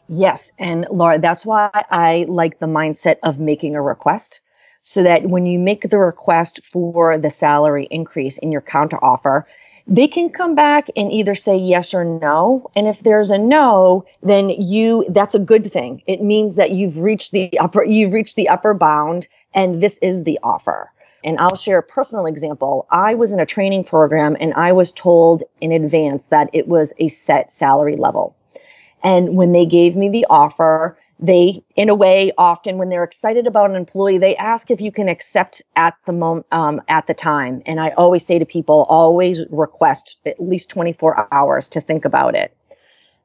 Yes, 0.07 0.51
and 0.57 0.87
Laura, 0.89 1.19
that's 1.19 1.45
why 1.45 1.69
I 1.91 2.25
like 2.27 2.57
the 2.57 2.65
mindset 2.65 3.17
of 3.21 3.39
making 3.39 3.75
a 3.75 3.81
request 3.81 4.41
so 4.81 5.03
that 5.03 5.29
when 5.29 5.45
you 5.45 5.59
make 5.59 5.89
the 5.89 5.99
request 5.99 6.65
for 6.65 7.17
the 7.17 7.29
salary 7.29 7.87
increase 7.91 8.37
in 8.39 8.51
your 8.51 8.61
counteroffer, 8.61 9.43
they 9.89 10.07
can 10.07 10.29
come 10.29 10.53
back 10.53 10.87
and 10.95 11.11
either 11.11 11.33
say 11.33 11.57
yes 11.57 11.93
or 11.93 12.05
no. 12.05 12.69
And 12.75 12.87
if 12.87 12.99
there's 12.99 13.31
a 13.31 13.37
no, 13.37 14.05
then 14.21 14.49
you 14.49 15.05
that's 15.09 15.35
a 15.35 15.39
good 15.39 15.65
thing. 15.65 16.03
It 16.05 16.21
means 16.21 16.55
that 16.55 16.71
you've 16.71 16.99
reached 16.99 17.31
the 17.31 17.57
upper 17.59 17.83
you've 17.83 18.13
reached 18.13 18.35
the 18.35 18.49
upper 18.49 18.73
bound 18.73 19.27
and 19.53 19.81
this 19.81 19.97
is 19.97 20.23
the 20.23 20.39
offer. 20.43 20.91
And 21.23 21.37
I'll 21.39 21.55
share 21.55 21.79
a 21.79 21.83
personal 21.83 22.27
example. 22.27 22.87
I 22.91 23.15
was 23.15 23.33
in 23.33 23.39
a 23.39 23.45
training 23.45 23.83
program 23.83 24.37
and 24.39 24.53
I 24.53 24.71
was 24.71 24.91
told 24.91 25.43
in 25.59 25.71
advance 25.71 26.27
that 26.27 26.49
it 26.53 26.67
was 26.67 26.93
a 26.97 27.09
set 27.09 27.51
salary 27.51 27.97
level. 27.97 28.35
And 29.03 29.35
when 29.35 29.51
they 29.51 29.65
gave 29.65 29.95
me 29.95 30.09
the 30.09 30.27
offer, 30.29 30.97
they 31.19 31.63
in 31.75 31.89
a 31.89 31.95
way 31.95 32.31
often 32.37 32.77
when 32.77 32.89
they're 32.89 33.03
excited 33.03 33.45
about 33.45 33.69
an 33.69 33.75
employee 33.75 34.17
they 34.17 34.35
ask 34.37 34.71
if 34.71 34.81
you 34.81 34.91
can 34.91 35.09
accept 35.09 35.61
at 35.75 35.95
the 36.05 36.13
moment 36.13 36.45
um, 36.51 36.81
at 36.87 37.07
the 37.07 37.13
time. 37.13 37.61
And 37.65 37.79
i 37.79 37.89
always 37.91 38.25
say 38.25 38.39
to 38.39 38.45
people 38.45 38.85
always 38.89 39.43
request 39.49 40.19
at 40.25 40.39
least 40.39 40.69
24 40.69 41.27
hours 41.31 41.69
to 41.69 41.81
think 41.81 42.05
about 42.05 42.35
it. 42.35 42.55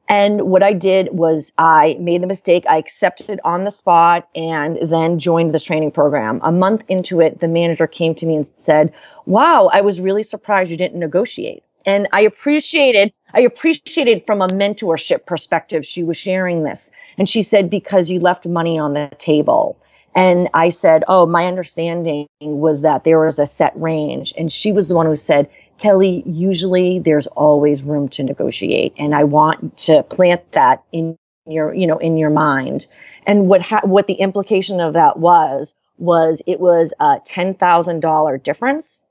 And 0.09 0.43
what 0.43 0.63
i 0.63 0.73
did 0.73 1.09
was 1.13 1.53
i 1.57 1.97
made 2.01 2.23
the 2.23 2.27
mistake 2.27 2.65
i 2.69 2.77
accepted 2.77 3.41
on 3.45 3.65
the 3.65 3.71
spot 3.71 4.29
and 4.35 4.79
then 4.83 5.19
joined 5.19 5.55
this 5.55 5.65
training 5.65 5.93
program. 5.93 6.41
A 6.43 6.53
month 6.53 6.85
into 6.89 7.21
it 7.21 7.39
the 7.39 7.49
manager 7.49 7.87
came 7.87 8.15
to 8.17 8.27
me 8.27 8.37
and 8.37 8.47
said 8.47 8.93
wow 9.27 9.71
i 9.73 9.81
was 9.81 10.01
really 10.01 10.25
surprised 10.25 10.71
you 10.71 10.77
didn't 10.77 10.99
negotiate 10.99 11.63
and 11.87 12.09
i 12.13 12.21
appreciated 12.21 13.13
I 13.35 13.41
appreciated 13.41 14.25
from 14.27 14.41
a 14.41 14.47
mentorship 14.47 15.27
perspective, 15.27 15.85
she 15.85 16.05
was 16.05 16.17
sharing 16.17 16.63
this. 16.63 16.91
And 17.19 17.29
she 17.29 17.43
said, 17.43 17.69
because 17.69 18.09
you 18.09 18.21
left 18.21 18.47
money 18.47 18.79
on 18.79 18.95
the 18.95 19.11
table. 19.19 19.77
And 20.15 20.49
I 20.55 20.69
said, 20.69 21.03
Oh, 21.09 21.27
my 21.27 21.47
understanding 21.47 22.29
was 22.41 22.83
that 22.83 23.03
there 23.03 23.19
was 23.19 23.41
a 23.41 23.47
set 23.47 23.73
range. 23.75 24.33
And 24.39 24.53
she 24.53 24.71
was 24.71 24.87
the 24.87 24.95
one 24.95 25.07
who 25.07 25.17
said, 25.17 25.51
Kelly, 25.79 26.23
usually 26.25 27.01
there's 27.01 27.27
always 27.27 27.83
room 27.83 28.09
to 28.11 28.23
negotiate. 28.23 28.95
And 28.97 29.13
I 29.13 29.25
want 29.25 29.77
to 29.79 30.05
plant 30.05 30.53
that 30.53 30.85
in 30.93 31.19
your, 31.49 31.75
you 31.75 31.89
know, 31.89 31.99
in 31.99 32.17
your 32.17 32.31
mind. 32.31 32.87
And 33.27 33.49
what, 33.49 33.61
ha- 33.61 33.81
what 33.83 34.07
the 34.07 34.15
implication 34.15 34.81
of 34.81 34.93
that 34.93 35.19
was, 35.19 35.75
was 35.99 36.41
it 36.47 36.61
was 36.61 36.95
a 37.01 37.19
$10,000 37.27 38.43
difference. 38.45 39.05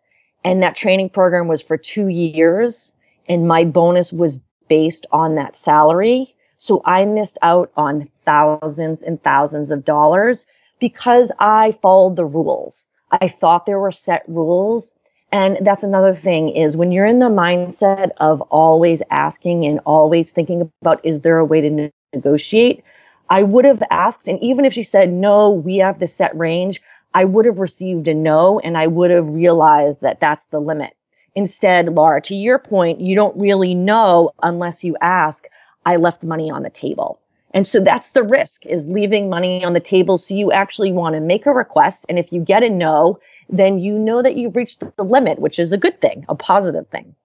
And 0.44 0.62
that 0.62 0.76
training 0.76 1.10
program 1.10 1.48
was 1.48 1.62
for 1.62 1.78
two 1.78 2.08
years 2.08 2.94
and 3.30 3.48
my 3.48 3.64
bonus 3.64 4.12
was 4.12 4.40
based 4.68 5.06
on 5.12 5.36
that 5.36 5.56
salary. 5.56 6.36
So 6.58 6.82
I 6.86 7.06
missed 7.06 7.38
out 7.42 7.72
on 7.76 8.10
thousands 8.26 9.02
and 9.02 9.22
thousands 9.22 9.72
of 9.72 9.86
dollars 9.86 10.46
because 10.80 11.32
I 11.40 11.74
followed 11.82 12.16
the 12.16 12.26
rules. 12.26 12.88
I 13.12 13.28
thought 13.28 13.66
there 13.66 13.80
were 13.80 13.92
set 13.92 14.24
rules. 14.28 14.96
And 15.32 15.58
that's 15.62 15.84
another 15.84 16.14
thing 16.14 16.50
is 16.50 16.78
when 16.78 16.92
you're 16.92 17.06
in 17.06 17.20
the 17.20 17.30
mindset 17.30 18.12
of 18.18 18.42
always 18.42 19.02
asking 19.10 19.66
and 19.66 19.80
always 19.86 20.32
thinking 20.32 20.72
about, 20.82 21.04
is 21.06 21.22
there 21.22 21.38
a 21.40 21.46
way 21.46 21.62
to 21.62 21.70
ne- 21.70 21.92
negotiate? 22.14 22.84
I 23.30 23.44
would 23.44 23.66
have 23.66 23.82
asked. 23.90 24.28
And 24.28 24.42
even 24.44 24.66
if 24.66 24.74
she 24.74 24.84
said, 24.84 25.12
no, 25.12 25.50
we 25.50 25.78
have 25.78 26.00
the 26.00 26.08
set 26.08 26.38
range, 26.38 26.82
I 27.14 27.26
would 27.26 27.46
have 27.46 27.60
received 27.60 28.08
a 28.08 28.14
no 28.14 28.60
and 28.60 28.78
I 28.78 28.88
would 28.88 29.12
have 29.12 29.30
realized 29.30 30.02
that 30.02 30.20
that's 30.20 30.46
the 30.48 30.60
limit. 30.60 30.96
Instead, 31.36 31.90
Laura, 31.90 32.22
to 32.22 32.36
your 32.36 32.60
point, 32.60 33.02
you 33.02 33.16
don't 33.16 33.38
really 33.38 33.76
know 33.76 34.32
unless 34.42 34.84
you 34.84 34.96
ask. 35.02 35.46
I 35.86 35.98
left 35.98 36.24
money 36.24 36.50
on 36.52 36.64
the 36.64 36.70
table. 36.70 37.20
And 37.52 37.68
so 37.68 37.80
that's 37.80 38.12
the 38.12 38.24
risk 38.24 38.66
is 38.66 38.88
leaving 38.88 39.30
money 39.30 39.64
on 39.64 39.74
the 39.74 39.80
table. 39.80 40.18
So 40.18 40.34
you 40.34 40.52
actually 40.52 40.92
want 40.92 41.14
to 41.14 41.22
make 41.22 41.46
a 41.46 41.54
request. 41.54 42.06
And 42.10 42.18
if 42.18 42.34
you 42.34 42.42
get 42.42 42.64
a 42.64 42.70
no, 42.70 43.20
then 43.50 43.80
you 43.80 43.98
know 44.00 44.22
that 44.22 44.36
you've 44.36 44.56
reached 44.56 44.84
the 44.96 45.04
limit, 45.04 45.40
which 45.40 45.60
is 45.60 45.72
a 45.72 45.78
good 45.78 46.02
thing, 46.02 46.26
a 46.30 46.36
positive 46.36 46.88
thing. 46.88 47.16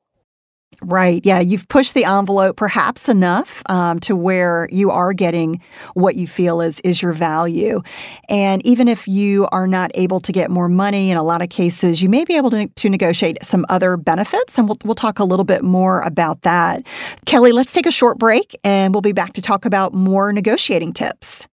Right. 0.83 1.27
Yeah. 1.27 1.41
You've 1.41 1.67
pushed 1.67 1.95
the 1.95 2.05
envelope 2.05 2.57
perhaps 2.57 3.09
enough 3.09 3.65
um, 3.69 3.99
to 4.01 4.15
where 4.15 4.69
you 4.71 4.93
are 4.93 5.13
getting 5.13 5.61
what 5.95 6.15
you 6.15 6.29
feel 6.29 6.61
is, 6.61 6.79
is 6.81 7.03
your 7.03 7.13
value. 7.13 7.83
And 8.29 8.65
even 8.65 8.87
if 8.87 9.09
you 9.09 9.49
are 9.51 9.67
not 9.67 9.91
able 9.95 10.21
to 10.21 10.31
get 10.31 10.53
more 10.53 10.69
money 10.69 11.11
in 11.11 11.17
a 11.17 11.23
lot 11.25 11.43
of 11.43 11.49
cases, 11.49 12.01
you 12.01 12.09
may 12.09 12.25
be 12.25 12.37
able 12.37 12.51
to, 12.51 12.69
to 12.69 12.89
negotiate 12.89 13.39
some 13.43 13.67
other 13.69 13.97
benefits. 13.97 14.57
And 14.57 14.69
we'll, 14.69 14.79
we'll 14.85 14.95
talk 14.95 15.19
a 15.19 15.25
little 15.25 15.45
bit 15.45 15.65
more 15.65 16.01
about 16.03 16.43
that. 16.43 16.87
Kelly, 17.27 17.51
let's 17.51 17.73
take 17.73 17.87
a 17.87 17.91
short 17.91 18.19
break 18.19 18.57
and 18.63 18.95
we'll 18.95 19.01
be 19.01 19.13
back 19.13 19.33
to 19.33 19.43
talk 19.43 19.65
about 19.65 19.95
more 19.95 20.33
negotiating 20.33 20.93
tips. 20.93 21.49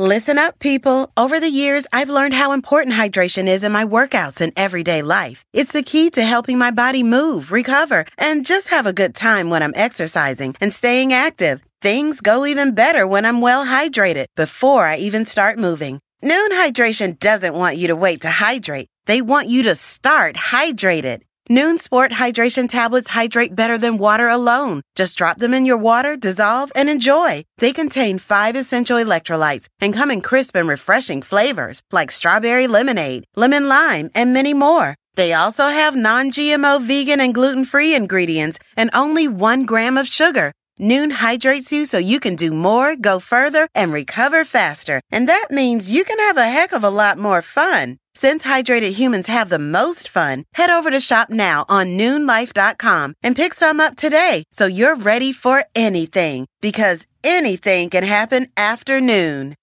Listen 0.00 0.38
up, 0.38 0.60
people. 0.60 1.10
Over 1.16 1.40
the 1.40 1.50
years, 1.50 1.84
I've 1.92 2.08
learned 2.08 2.34
how 2.34 2.52
important 2.52 2.94
hydration 2.94 3.48
is 3.48 3.64
in 3.64 3.72
my 3.72 3.84
workouts 3.84 4.40
and 4.40 4.52
everyday 4.54 5.02
life. 5.02 5.44
It's 5.52 5.72
the 5.72 5.82
key 5.82 6.08
to 6.10 6.22
helping 6.22 6.56
my 6.56 6.70
body 6.70 7.02
move, 7.02 7.50
recover, 7.50 8.04
and 8.16 8.46
just 8.46 8.68
have 8.68 8.86
a 8.86 8.92
good 8.92 9.12
time 9.12 9.50
when 9.50 9.60
I'm 9.60 9.72
exercising 9.74 10.54
and 10.60 10.72
staying 10.72 11.12
active. 11.12 11.64
Things 11.82 12.20
go 12.20 12.46
even 12.46 12.76
better 12.76 13.08
when 13.08 13.26
I'm 13.26 13.40
well 13.40 13.66
hydrated 13.66 14.26
before 14.36 14.86
I 14.86 14.98
even 14.98 15.24
start 15.24 15.58
moving. 15.58 15.98
Nuun 16.22 16.50
Hydration 16.50 17.18
doesn't 17.18 17.54
want 17.54 17.76
you 17.76 17.88
to 17.88 17.96
wait 17.96 18.20
to 18.20 18.30
hydrate. 18.30 18.86
They 19.06 19.20
want 19.20 19.48
you 19.48 19.64
to 19.64 19.74
start 19.74 20.36
hydrated. 20.36 21.22
Nuun 21.50 21.78
Sport 21.78 22.12
hydration 22.12 22.68
tablets 22.68 23.08
hydrate 23.08 23.56
better 23.56 23.78
than 23.78 23.96
water 23.96 24.28
alone. 24.28 24.82
Just 24.94 25.16
drop 25.16 25.38
them 25.38 25.54
in 25.54 25.64
your 25.64 25.78
water, 25.78 26.14
dissolve, 26.14 26.70
and 26.74 26.90
enjoy. 26.90 27.42
They 27.56 27.72
contain 27.72 28.18
five 28.18 28.54
essential 28.54 28.98
electrolytes 28.98 29.66
and 29.80 29.94
come 29.94 30.10
in 30.10 30.20
crisp 30.20 30.54
and 30.56 30.68
refreshing 30.68 31.22
flavors 31.22 31.80
like 31.90 32.10
strawberry 32.10 32.66
lemonade, 32.66 33.24
lemon 33.34 33.66
lime, 33.66 34.10
and 34.14 34.34
many 34.34 34.52
more. 34.52 34.94
They 35.14 35.32
also 35.32 35.68
have 35.68 35.96
non-GMO 35.96 36.82
vegan 36.82 37.18
and 37.18 37.32
gluten-free 37.32 37.94
ingredients 37.94 38.58
and 38.76 38.90
only 38.92 39.26
one 39.26 39.64
gram 39.64 39.96
of 39.96 40.06
sugar. 40.06 40.52
Nuun 40.78 41.10
hydrates 41.10 41.72
you 41.72 41.86
so 41.86 41.96
you 41.96 42.20
can 42.20 42.36
do 42.36 42.52
more, 42.52 42.94
go 42.94 43.18
further, 43.18 43.68
and 43.74 43.90
recover 43.90 44.44
faster. 44.44 45.00
And 45.10 45.28
that 45.28 45.46
means 45.50 45.90
you 45.90 46.04
can 46.04 46.18
have 46.18 46.36
a 46.36 46.44
heck 46.44 46.72
of 46.72 46.84
a 46.84 46.90
lot 46.90 47.16
more 47.16 47.40
fun. 47.40 47.96
Since 48.20 48.42
hydrated 48.42 48.94
humans 48.94 49.28
have 49.28 49.48
the 49.48 49.60
most 49.60 50.08
fun, 50.08 50.44
head 50.54 50.70
over 50.70 50.90
to 50.90 50.98
shop 50.98 51.30
now 51.30 51.64
on 51.68 51.96
nuunlife.com 51.96 53.14
and 53.22 53.36
pick 53.36 53.54
some 53.54 53.78
up 53.78 53.94
today 53.94 54.42
so 54.50 54.66
you're 54.66 54.96
ready 54.96 55.30
for 55.30 55.62
anything 55.76 56.48
because 56.60 57.06
anything 57.22 57.90
can 57.90 58.02
happen 58.02 58.48
after 58.56 59.00
noon. 59.00 59.54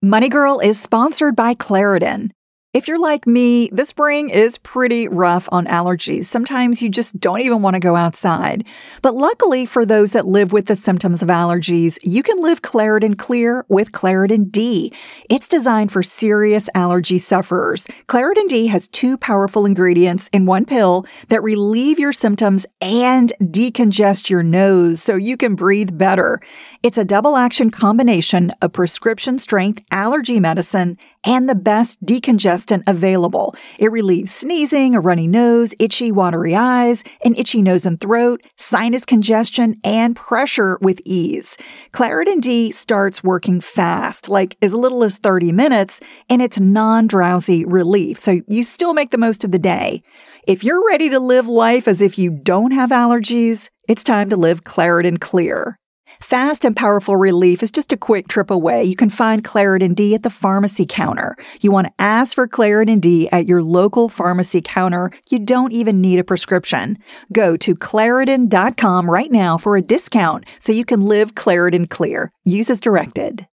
Money 0.00 0.30
Girl 0.30 0.60
is 0.60 0.80
sponsored 0.80 1.36
by 1.36 1.52
Claritin. 1.52 2.30
If 2.74 2.88
you're 2.88 2.98
like 2.98 3.26
me, 3.26 3.68
the 3.70 3.84
spring 3.84 4.30
is 4.30 4.56
pretty 4.56 5.06
rough 5.06 5.46
on 5.52 5.66
allergies. 5.66 6.24
Sometimes 6.24 6.80
you 6.80 6.88
just 6.88 7.20
don't 7.20 7.42
even 7.42 7.60
want 7.60 7.74
to 7.74 7.80
go 7.80 7.96
outside. 7.96 8.64
But 9.02 9.14
luckily 9.14 9.66
for 9.66 9.84
those 9.84 10.12
that 10.12 10.24
live 10.24 10.52
with 10.52 10.68
the 10.68 10.74
symptoms 10.74 11.22
of 11.22 11.28
allergies, 11.28 11.98
you 12.02 12.22
can 12.22 12.40
live 12.40 12.62
Claritin 12.62 13.18
Clear 13.18 13.66
with 13.68 13.92
Claritin 13.92 14.50
D. 14.50 14.90
It's 15.28 15.48
designed 15.48 15.92
for 15.92 16.02
serious 16.02 16.70
allergy 16.74 17.18
sufferers. 17.18 17.88
Claritin 18.08 18.48
D 18.48 18.68
has 18.68 18.88
two 18.88 19.18
powerful 19.18 19.66
ingredients 19.66 20.30
in 20.32 20.46
one 20.46 20.64
pill 20.64 21.04
that 21.28 21.42
relieve 21.42 21.98
your 21.98 22.14
symptoms 22.14 22.64
and 22.80 23.34
decongest 23.42 24.30
your 24.30 24.42
nose 24.42 25.02
so 25.02 25.14
you 25.14 25.36
can 25.36 25.56
breathe 25.56 25.98
better. 25.98 26.40
It's 26.82 26.96
a 26.96 27.04
double 27.04 27.36
action 27.36 27.70
combination 27.70 28.50
of 28.62 28.72
prescription 28.72 29.38
strength 29.38 29.84
allergy 29.90 30.40
medicine 30.40 30.96
and 31.24 31.48
the 31.48 31.54
best 31.54 32.04
decongestant 32.04 32.82
available. 32.86 33.54
It 33.78 33.92
relieves 33.92 34.32
sneezing, 34.32 34.94
a 34.94 35.00
runny 35.00 35.26
nose, 35.26 35.74
itchy, 35.78 36.10
watery 36.12 36.54
eyes, 36.54 37.04
an 37.24 37.34
itchy 37.36 37.62
nose 37.62 37.86
and 37.86 38.00
throat, 38.00 38.42
sinus 38.56 39.04
congestion, 39.04 39.76
and 39.84 40.16
pressure 40.16 40.78
with 40.80 41.00
ease. 41.04 41.56
Claritin 41.92 42.40
D 42.40 42.70
starts 42.70 43.22
working 43.22 43.60
fast, 43.60 44.28
like 44.28 44.56
as 44.62 44.74
little 44.74 45.04
as 45.04 45.18
30 45.18 45.52
minutes, 45.52 46.00
and 46.28 46.42
it's 46.42 46.58
non-drowsy 46.58 47.64
relief, 47.64 48.18
so 48.18 48.40
you 48.48 48.64
still 48.64 48.94
make 48.94 49.10
the 49.10 49.18
most 49.18 49.44
of 49.44 49.52
the 49.52 49.58
day. 49.58 50.02
If 50.46 50.64
you're 50.64 50.86
ready 50.86 51.08
to 51.10 51.20
live 51.20 51.46
life 51.46 51.86
as 51.86 52.00
if 52.00 52.18
you 52.18 52.30
don't 52.30 52.72
have 52.72 52.90
allergies, 52.90 53.68
it's 53.88 54.04
time 54.04 54.30
to 54.30 54.36
live 54.36 54.64
Claritin 54.64 55.20
Clear. 55.20 55.78
Fast 56.22 56.64
and 56.64 56.76
powerful 56.76 57.16
relief 57.16 57.64
is 57.64 57.72
just 57.72 57.92
a 57.92 57.96
quick 57.96 58.28
trip 58.28 58.50
away. 58.50 58.84
You 58.84 58.94
can 58.94 59.10
find 59.10 59.42
Claritin 59.42 59.96
D 59.96 60.14
at 60.14 60.22
the 60.22 60.30
pharmacy 60.30 60.86
counter. 60.88 61.36
You 61.60 61.72
want 61.72 61.88
to 61.88 61.92
ask 61.98 62.36
for 62.36 62.46
Claritin 62.46 63.00
D 63.00 63.28
at 63.30 63.46
your 63.46 63.60
local 63.60 64.08
pharmacy 64.08 64.60
counter. 64.62 65.10
You 65.30 65.40
don't 65.40 65.72
even 65.72 66.00
need 66.00 66.20
a 66.20 66.24
prescription. 66.24 66.96
Go 67.32 67.56
to 67.56 67.74
Claritin.com 67.74 69.10
right 69.10 69.32
now 69.32 69.58
for 69.58 69.76
a 69.76 69.82
discount 69.82 70.46
so 70.60 70.72
you 70.72 70.84
can 70.84 71.00
live 71.00 71.34
Claritin 71.34 71.90
clear. 71.90 72.30
Use 72.44 72.70
as 72.70 72.80
directed. 72.80 73.48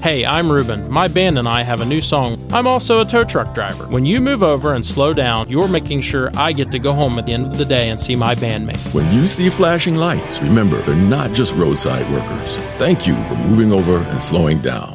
Hey, 0.00 0.24
I'm 0.24 0.50
Ruben. 0.50 0.88
My 0.88 1.08
band 1.08 1.40
and 1.40 1.48
I 1.48 1.64
have 1.64 1.80
a 1.80 1.84
new 1.84 2.00
song. 2.00 2.40
I'm 2.52 2.68
also 2.68 3.00
a 3.00 3.04
tow 3.04 3.24
truck 3.24 3.52
driver. 3.52 3.84
When 3.88 4.06
you 4.06 4.20
move 4.20 4.44
over 4.44 4.74
and 4.74 4.86
slow 4.86 5.12
down, 5.12 5.48
you're 5.48 5.66
making 5.66 6.02
sure 6.02 6.30
I 6.36 6.52
get 6.52 6.70
to 6.70 6.78
go 6.78 6.92
home 6.92 7.18
at 7.18 7.26
the 7.26 7.32
end 7.32 7.46
of 7.46 7.58
the 7.58 7.64
day 7.64 7.88
and 7.88 8.00
see 8.00 8.14
my 8.14 8.36
bandmates. 8.36 8.94
When 8.94 9.12
you 9.12 9.26
see 9.26 9.50
flashing 9.50 9.96
lights, 9.96 10.40
remember 10.40 10.80
they're 10.82 10.94
not 10.94 11.32
just 11.32 11.52
roadside 11.56 12.08
workers. 12.12 12.58
Thank 12.78 13.08
you 13.08 13.20
for 13.24 13.34
moving 13.34 13.72
over 13.72 13.98
and 13.98 14.22
slowing 14.22 14.60
down. 14.60 14.94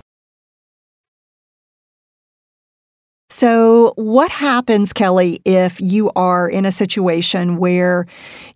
So, 3.29 3.91
what 3.97 4.31
happens, 4.31 4.93
Kelly, 4.93 5.41
if 5.43 5.81
you 5.81 6.11
are 6.15 6.47
in 6.47 6.63
a 6.63 6.71
situation 6.71 7.57
where 7.57 8.05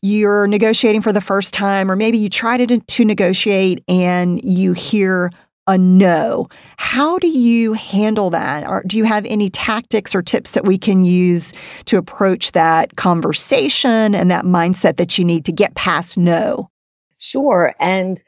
you're 0.01 0.47
negotiating 0.47 1.01
for 1.01 1.11
the 1.11 1.19
first 1.19 1.53
time, 1.53 1.91
or 1.91 1.97
maybe 1.97 2.17
you 2.17 2.29
tried 2.29 2.65
to, 2.65 2.79
to 2.79 3.03
negotiate 3.03 3.83
and 3.89 4.41
you 4.45 4.71
hear 4.71 5.31
a 5.67 5.77
no. 5.77 6.47
How 6.77 7.19
do 7.19 7.27
you 7.27 7.73
handle 7.73 8.29
that? 8.29 8.67
Or 8.67 8.83
do 8.87 8.97
you 8.97 9.03
have 9.03 9.25
any 9.25 9.49
tactics 9.49 10.15
or 10.15 10.21
tips 10.21 10.51
that 10.51 10.65
we 10.65 10.77
can 10.77 11.03
use 11.03 11.53
to 11.85 11.97
approach 11.97 12.53
that 12.53 12.95
conversation 12.95 14.15
and 14.15 14.31
that 14.31 14.45
mindset 14.45 14.97
that 14.97 15.17
you 15.17 15.25
need 15.25 15.45
to 15.45 15.51
get 15.51 15.75
past 15.75 16.17
no? 16.17 16.69
Sure. 17.17 17.73
And 17.79 18.23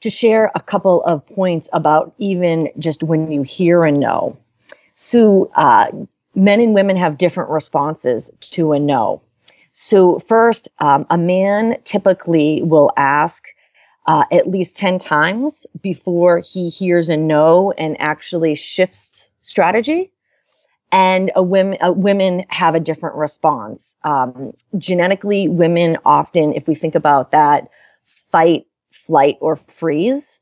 to 0.00 0.10
share 0.10 0.50
a 0.54 0.60
couple 0.60 1.02
of 1.04 1.24
points 1.26 1.68
about 1.72 2.14
even 2.18 2.68
just 2.78 3.02
when 3.02 3.30
you 3.30 3.42
hear 3.42 3.84
a 3.84 3.92
no. 3.92 4.36
So, 4.96 5.50
uh, 5.54 5.86
men 6.34 6.60
and 6.60 6.74
women 6.74 6.96
have 6.96 7.18
different 7.18 7.50
responses 7.50 8.30
to 8.40 8.72
a 8.72 8.78
no. 8.78 9.22
So, 9.74 10.18
first, 10.18 10.68
um, 10.78 11.06
a 11.10 11.18
man 11.18 11.76
typically 11.84 12.62
will 12.62 12.90
ask, 12.96 13.46
uh, 14.06 14.24
at 14.32 14.48
least 14.48 14.76
10 14.76 14.98
times 14.98 15.66
before 15.80 16.38
he 16.38 16.68
hears 16.68 17.08
a 17.08 17.16
no 17.16 17.72
and 17.72 18.00
actually 18.00 18.54
shifts 18.54 19.30
strategy. 19.42 20.12
And 20.92 21.30
a 21.36 21.42
women, 21.42 21.78
women 22.00 22.44
have 22.48 22.74
a 22.74 22.80
different 22.80 23.14
response. 23.16 23.96
Um, 24.02 24.52
genetically, 24.76 25.46
women 25.46 25.98
often, 26.04 26.52
if 26.54 26.66
we 26.66 26.74
think 26.74 26.96
about 26.96 27.30
that, 27.30 27.70
fight, 28.32 28.66
flight, 28.90 29.36
or 29.40 29.56
freeze. 29.56 30.40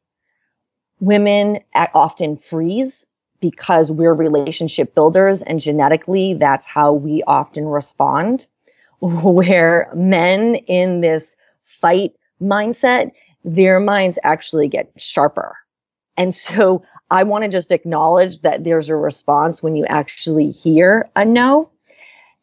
Women 1.00 1.60
often 1.74 2.36
freeze 2.36 3.06
because 3.40 3.92
we're 3.92 4.14
relationship 4.14 4.94
builders, 4.94 5.42
and 5.42 5.60
genetically, 5.60 6.34
that's 6.34 6.66
how 6.66 6.92
we 6.92 7.22
often 7.26 7.66
respond. 7.66 8.46
Where 9.00 9.90
men 9.94 10.56
in 10.56 11.02
this 11.02 11.36
fight 11.64 12.14
mindset, 12.42 13.12
their 13.44 13.80
minds 13.80 14.18
actually 14.22 14.68
get 14.68 14.90
sharper. 14.96 15.56
And 16.16 16.34
so 16.34 16.82
I 17.10 17.22
want 17.22 17.44
to 17.44 17.50
just 17.50 17.72
acknowledge 17.72 18.40
that 18.40 18.64
there's 18.64 18.88
a 18.88 18.96
response 18.96 19.62
when 19.62 19.76
you 19.76 19.86
actually 19.86 20.50
hear 20.50 21.08
a 21.16 21.24
no. 21.24 21.70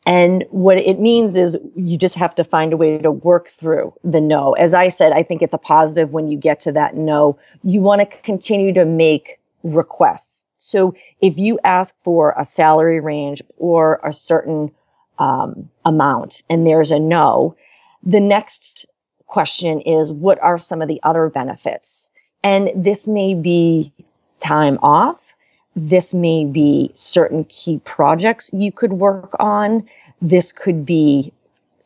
And 0.08 0.45
what 0.49 0.77
it 0.77 0.99
means 0.99 1.36
is 1.36 1.58
you 1.75 1.97
just 1.97 2.15
have 2.15 2.36
to 2.36 2.43
find 2.43 2.73
a 2.73 2.77
way 2.77 2.99
to 2.99 3.12
work 3.12 3.47
through 3.47 3.93
the 4.03 4.21
no. 4.21 4.53
As 4.53 4.73
I 4.73 4.89
said, 4.89 5.12
I 5.12 5.23
think 5.23 5.41
it's 5.41 5.53
a 5.53 5.60
positive 5.60 6.12
when 6.12 6.27
you 6.27 6.38
get 6.38 6.60
to 6.62 6.71
that 6.73 6.95
no. 6.95 7.39
You 7.63 7.81
want 7.81 8.01
to 8.01 8.17
continue 8.21 8.73
to 8.73 8.86
make 8.86 9.39
requests. 9.63 10.45
So 10.58 10.95
if 11.21 11.38
you 11.38 11.60
ask 11.63 11.95
for 12.03 12.36
a 12.38 12.45
salary 12.45 12.99
range 12.99 13.41
or 13.58 13.99
a 14.03 14.13
certain 14.13 14.71
um, 15.17 15.69
amount 15.84 16.43
and 16.49 16.65
there's 16.67 16.91
a 16.91 16.99
no, 16.99 17.55
the 18.03 18.19
next 18.19 18.86
question 19.28 19.82
is 19.82 20.12
what 20.12 20.40
are 20.42 20.58
some 20.58 20.82
of 20.82 20.88
the 20.88 21.00
other 21.04 21.30
benefits? 21.30 22.12
And 22.44 22.72
this 22.76 23.08
may 23.08 23.34
be 23.34 23.92
time 24.40 24.78
off. 24.82 25.36
This 25.76 26.14
may 26.14 26.46
be 26.46 26.92
certain 26.96 27.44
key 27.46 27.80
projects 27.84 28.50
you 28.54 28.72
could 28.72 28.94
work 28.94 29.36
on. 29.40 29.88
This 30.22 30.52
could 30.52 30.86
be, 30.86 31.34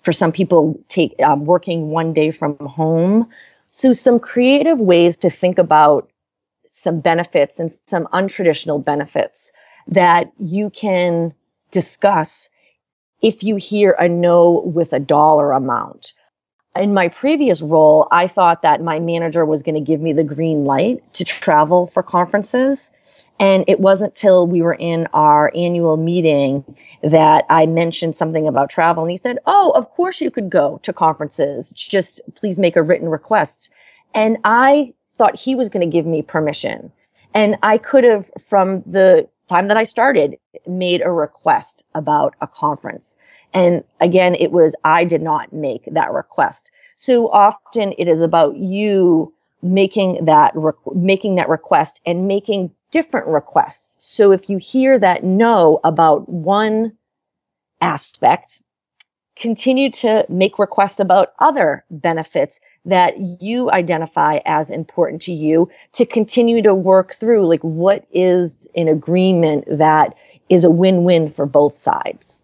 for 0.01 0.11
some 0.11 0.31
people, 0.31 0.79
take 0.89 1.15
um, 1.23 1.45
working 1.45 1.89
one 1.89 2.13
day 2.13 2.31
from 2.31 2.57
home. 2.59 3.27
So, 3.71 3.93
some 3.93 4.19
creative 4.19 4.79
ways 4.79 5.17
to 5.19 5.29
think 5.29 5.57
about 5.57 6.09
some 6.71 6.99
benefits 6.99 7.59
and 7.59 7.71
some 7.71 8.05
untraditional 8.07 8.83
benefits 8.83 9.51
that 9.87 10.31
you 10.37 10.69
can 10.69 11.33
discuss 11.71 12.49
if 13.21 13.43
you 13.43 13.55
hear 13.55 13.91
a 13.99 14.07
no 14.07 14.61
with 14.65 14.93
a 14.93 14.99
dollar 14.99 15.51
amount 15.51 16.13
in 16.75 16.93
my 16.93 17.07
previous 17.07 17.61
role, 17.61 18.07
I 18.11 18.27
thought 18.27 18.61
that 18.61 18.81
my 18.81 18.99
manager 18.99 19.45
was 19.45 19.63
going 19.63 19.75
to 19.75 19.81
give 19.81 20.01
me 20.01 20.13
the 20.13 20.23
green 20.23 20.65
light 20.65 21.13
to 21.13 21.23
travel 21.23 21.87
for 21.87 22.03
conferences. 22.03 22.91
And 23.39 23.65
it 23.67 23.79
wasn't 23.79 24.15
till 24.15 24.47
we 24.47 24.61
were 24.61 24.75
in 24.75 25.07
our 25.13 25.51
annual 25.55 25.97
meeting 25.97 26.63
that 27.01 27.45
I 27.49 27.65
mentioned 27.65 28.15
something 28.15 28.47
about 28.47 28.69
travel. 28.69 29.03
And 29.03 29.11
he 29.11 29.17
said, 29.17 29.39
Oh, 29.45 29.71
of 29.71 29.89
course 29.89 30.21
you 30.21 30.29
could 30.29 30.49
go 30.49 30.79
to 30.83 30.93
conferences. 30.93 31.71
Just 31.71 32.21
please 32.35 32.59
make 32.59 32.75
a 32.75 32.83
written 32.83 33.09
request. 33.09 33.71
And 34.13 34.37
I 34.43 34.93
thought 35.15 35.35
he 35.35 35.55
was 35.55 35.69
going 35.69 35.89
to 35.89 35.91
give 35.91 36.05
me 36.05 36.21
permission. 36.21 36.91
And 37.33 37.57
I 37.61 37.77
could 37.77 38.03
have, 38.03 38.29
from 38.39 38.81
the 38.85 39.27
time 39.47 39.67
that 39.67 39.77
I 39.77 39.83
started, 39.83 40.37
made 40.67 41.01
a 41.01 41.11
request 41.11 41.83
about 41.93 42.35
a 42.41 42.47
conference. 42.47 43.17
And 43.53 43.83
again, 43.99 44.35
it 44.35 44.51
was, 44.51 44.75
I 44.83 45.03
did 45.03 45.21
not 45.21 45.51
make 45.51 45.85
that 45.91 46.11
request. 46.11 46.71
So 46.95 47.29
often 47.29 47.93
it 47.97 48.07
is 48.07 48.21
about 48.21 48.57
you 48.57 49.33
making 49.61 50.25
that, 50.25 50.51
re- 50.55 50.73
making 50.93 51.35
that 51.35 51.49
request 51.49 52.01
and 52.05 52.27
making 52.27 52.71
different 52.91 53.27
requests. 53.27 53.97
So 54.05 54.31
if 54.31 54.49
you 54.49 54.57
hear 54.57 54.97
that 54.99 55.23
no 55.23 55.79
about 55.83 56.27
one 56.29 56.93
aspect, 57.81 58.61
continue 59.35 59.89
to 59.89 60.25
make 60.27 60.59
requests 60.59 60.99
about 60.99 61.33
other 61.39 61.85
benefits 61.89 62.59
that 62.85 63.17
you 63.41 63.71
identify 63.71 64.39
as 64.45 64.69
important 64.69 65.21
to 65.23 65.33
you 65.33 65.69
to 65.93 66.05
continue 66.05 66.61
to 66.61 66.75
work 66.75 67.13
through 67.13 67.47
like 67.47 67.61
what 67.61 68.05
is 68.11 68.67
an 68.75 68.87
agreement 68.87 69.65
that 69.69 70.15
is 70.49 70.63
a 70.63 70.69
win-win 70.69 71.29
for 71.29 71.45
both 71.45 71.81
sides. 71.81 72.43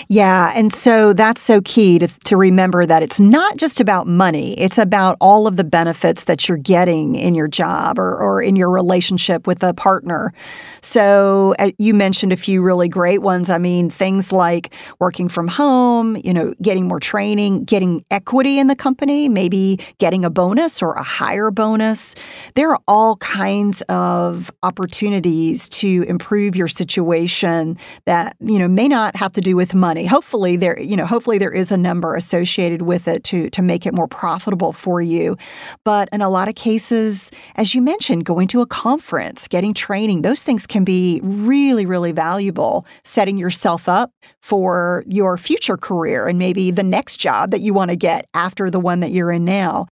Yeah. 0.11 0.51
And 0.53 0.73
so 0.73 1.13
that's 1.13 1.41
so 1.41 1.61
key 1.61 1.97
to, 1.97 2.05
to 2.25 2.35
remember 2.35 2.85
that 2.85 3.01
it's 3.01 3.17
not 3.17 3.55
just 3.55 3.79
about 3.79 4.07
money, 4.07 4.59
it's 4.59 4.77
about 4.77 5.15
all 5.21 5.47
of 5.47 5.55
the 5.55 5.63
benefits 5.63 6.25
that 6.25 6.49
you're 6.49 6.57
getting 6.57 7.15
in 7.15 7.33
your 7.33 7.47
job 7.47 7.97
or, 7.97 8.17
or 8.17 8.41
in 8.41 8.57
your 8.57 8.69
relationship 8.69 9.47
with 9.47 9.63
a 9.63 9.73
partner. 9.73 10.33
So 10.81 11.55
uh, 11.59 11.71
you 11.77 11.93
mentioned 11.93 12.33
a 12.33 12.35
few 12.35 12.61
really 12.61 12.89
great 12.89 13.19
ones. 13.19 13.49
I 13.49 13.57
mean, 13.57 13.89
things 13.89 14.33
like 14.33 14.73
working 14.99 15.29
from 15.29 15.47
home, 15.47 16.17
you 16.17 16.33
know, 16.33 16.55
getting 16.61 16.89
more 16.89 16.99
training, 16.99 17.63
getting 17.63 18.03
equity 18.11 18.59
in 18.59 18.67
the 18.67 18.75
company, 18.75 19.29
maybe 19.29 19.79
getting 19.99 20.25
a 20.25 20.29
bonus 20.29 20.81
or 20.81 20.91
a 20.95 21.03
higher 21.03 21.51
bonus. 21.51 22.15
There 22.55 22.69
are 22.69 22.79
all 22.85 23.15
kinds 23.17 23.81
of 23.83 24.51
opportunities 24.61 25.69
to 25.69 26.03
improve 26.09 26.57
your 26.57 26.67
situation 26.67 27.77
that, 28.03 28.35
you 28.41 28.59
know, 28.59 28.67
may 28.67 28.89
not 28.89 29.15
have 29.15 29.31
to 29.33 29.41
do 29.41 29.55
with 29.55 29.73
money 29.73 30.00
Hopefully 30.05 30.55
there, 30.55 30.79
you 30.79 30.95
know, 30.95 31.05
hopefully 31.05 31.37
there 31.37 31.51
is 31.51 31.71
a 31.71 31.77
number 31.77 32.15
associated 32.15 32.83
with 32.83 33.07
it 33.07 33.23
to 33.25 33.49
to 33.49 33.61
make 33.61 33.85
it 33.85 33.93
more 33.93 34.07
profitable 34.07 34.71
for 34.71 35.01
you. 35.01 35.37
But 35.83 36.09
in 36.11 36.21
a 36.21 36.29
lot 36.29 36.47
of 36.47 36.55
cases, 36.55 37.31
as 37.55 37.73
you 37.75 37.81
mentioned, 37.81 38.25
going 38.25 38.47
to 38.49 38.61
a 38.61 38.65
conference, 38.65 39.47
getting 39.47 39.73
training, 39.73 40.21
those 40.21 40.43
things 40.43 40.67
can 40.67 40.83
be 40.83 41.19
really, 41.23 41.85
really 41.85 42.11
valuable, 42.11 42.85
setting 43.03 43.37
yourself 43.37 43.89
up 43.89 44.11
for 44.41 45.03
your 45.07 45.37
future 45.37 45.77
career 45.77 46.27
and 46.27 46.37
maybe 46.39 46.71
the 46.71 46.83
next 46.83 47.17
job 47.17 47.51
that 47.51 47.61
you 47.61 47.73
want 47.73 47.91
to 47.91 47.95
get 47.95 48.25
after 48.33 48.69
the 48.69 48.79
one 48.79 48.99
that 49.01 49.11
you're 49.11 49.31
in 49.31 49.45
now. 49.45 49.87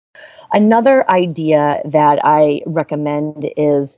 Another 0.51 1.09
idea 1.09 1.81
that 1.85 2.19
I 2.23 2.61
recommend 2.65 3.49
is 3.57 3.97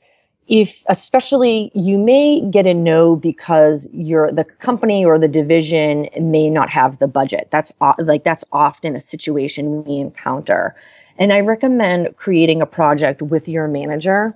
if 0.50 0.84
especially 0.88 1.72
you 1.76 2.00
may 2.00 2.42
get 2.50 2.66
a 2.66 2.74
no 2.74 3.16
because 3.16 3.88
you're 3.94 4.32
the 4.32 4.44
company 4.44 5.06
or 5.06 5.20
the 5.20 5.28
division 5.28 6.10
may 6.20 6.50
not 6.50 6.70
have 6.70 6.98
the 6.98 7.08
budget. 7.08 7.48
That's 7.52 7.72
like 8.00 8.24
that's 8.24 8.44
often 8.52 8.96
a 8.96 9.00
situation 9.00 9.84
we 9.86 9.98
encounter. 9.98 10.76
And 11.18 11.32
i 11.32 11.40
recommend 11.42 12.16
creating 12.18 12.62
a 12.62 12.66
project 12.66 13.22
with 13.22 13.48
your 13.48 13.68
manager 13.68 14.36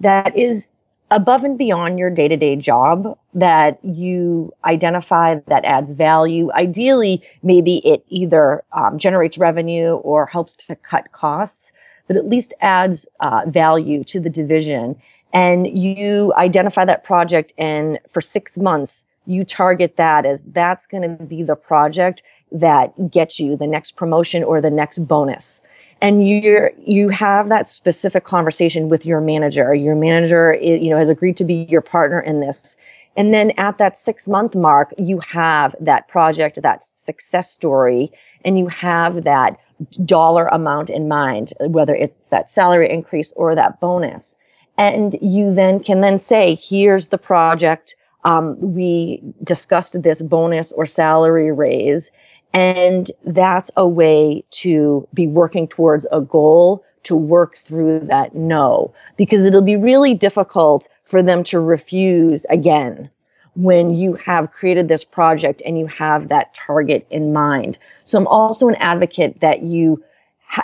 that 0.00 0.36
is 0.36 0.70
above 1.10 1.44
and 1.44 1.56
beyond 1.56 1.98
your 1.98 2.10
day-to-day 2.10 2.56
job 2.56 3.16
that 3.34 3.82
you 3.84 4.52
identify 4.64 5.36
that 5.46 5.64
adds 5.64 5.92
value. 5.92 6.52
Ideally 6.52 7.22
maybe 7.42 7.76
it 7.86 8.04
either 8.08 8.62
um, 8.72 8.98
generates 8.98 9.38
revenue 9.38 9.94
or 9.94 10.26
helps 10.26 10.56
to 10.56 10.76
cut 10.76 11.12
costs 11.12 11.72
but 12.06 12.16
at 12.16 12.28
least 12.28 12.52
adds 12.60 13.06
uh, 13.20 13.44
value 13.46 14.04
to 14.04 14.20
the 14.20 14.28
division 14.28 15.00
and 15.34 15.66
you 15.76 16.32
identify 16.36 16.84
that 16.84 17.04
project 17.04 17.52
and 17.58 17.98
for 18.08 18.20
six 18.20 18.56
months 18.56 19.04
you 19.26 19.44
target 19.44 19.96
that 19.96 20.24
as 20.24 20.44
that's 20.44 20.86
going 20.86 21.02
to 21.02 21.24
be 21.24 21.42
the 21.42 21.56
project 21.56 22.22
that 22.52 23.10
gets 23.10 23.40
you 23.40 23.56
the 23.56 23.66
next 23.66 23.96
promotion 23.96 24.44
or 24.44 24.60
the 24.60 24.70
next 24.70 24.98
bonus. 24.98 25.62
And 26.00 26.26
you 26.26 26.68
you 26.78 27.08
have 27.08 27.48
that 27.48 27.68
specific 27.68 28.24
conversation 28.24 28.88
with 28.88 29.06
your 29.06 29.20
manager. 29.20 29.74
Your 29.74 29.96
manager 29.96 30.54
you 30.60 30.90
know 30.90 30.98
has 30.98 31.08
agreed 31.08 31.36
to 31.38 31.44
be 31.44 31.66
your 31.68 31.80
partner 31.80 32.20
in 32.20 32.40
this. 32.40 32.76
And 33.16 33.32
then 33.32 33.52
at 33.52 33.78
that 33.78 33.96
6 33.96 34.28
month 34.28 34.54
mark 34.54 34.92
you 34.98 35.20
have 35.20 35.74
that 35.80 36.08
project 36.08 36.60
that 36.60 36.84
success 36.84 37.50
story 37.50 38.12
and 38.44 38.58
you 38.58 38.68
have 38.68 39.24
that 39.24 39.58
dollar 40.04 40.46
amount 40.48 40.90
in 40.90 41.08
mind 41.08 41.52
whether 41.60 41.94
it's 41.94 42.28
that 42.28 42.50
salary 42.50 42.90
increase 42.90 43.32
or 43.36 43.54
that 43.54 43.80
bonus 43.80 44.36
and 44.76 45.16
you 45.20 45.54
then 45.54 45.80
can 45.80 46.00
then 46.00 46.18
say, 46.18 46.56
here's 46.56 47.08
the 47.08 47.18
project. 47.18 47.96
Um, 48.24 48.56
we 48.60 49.22
discussed 49.42 50.02
this 50.02 50.22
bonus 50.22 50.72
or 50.72 50.86
salary 50.86 51.52
raise. 51.52 52.10
And 52.52 53.10
that's 53.24 53.70
a 53.76 53.86
way 53.86 54.44
to 54.50 55.08
be 55.12 55.26
working 55.26 55.68
towards 55.68 56.06
a 56.12 56.20
goal 56.20 56.84
to 57.02 57.16
work 57.16 57.56
through 57.56 58.00
that 58.00 58.34
no, 58.34 58.94
because 59.16 59.44
it'll 59.44 59.62
be 59.62 59.76
really 59.76 60.14
difficult 60.14 60.88
for 61.04 61.22
them 61.22 61.44
to 61.44 61.60
refuse 61.60 62.44
again 62.46 63.10
when 63.56 63.90
you 63.90 64.14
have 64.14 64.50
created 64.52 64.88
this 64.88 65.04
project 65.04 65.62
and 65.64 65.78
you 65.78 65.86
have 65.86 66.28
that 66.28 66.54
target 66.54 67.06
in 67.10 67.32
mind. 67.32 67.78
So 68.04 68.18
I'm 68.18 68.26
also 68.26 68.68
an 68.68 68.74
advocate 68.76 69.40
that 69.40 69.62
you 69.62 70.02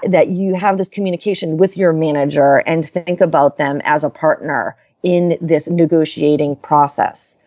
that 0.09 0.29
you 0.29 0.55
have 0.55 0.79
this 0.79 0.89
communication 0.89 1.57
with 1.57 1.77
your 1.77 1.93
manager 1.93 2.57
and 2.67 2.89
think 2.89 3.21
about 3.21 3.57
them 3.59 3.81
as 3.85 4.05
a 4.05 4.11
partner 4.11 4.77
in 5.03 5.37
this 5.41 5.69
negotiating 5.69 6.57
process. 6.57 7.39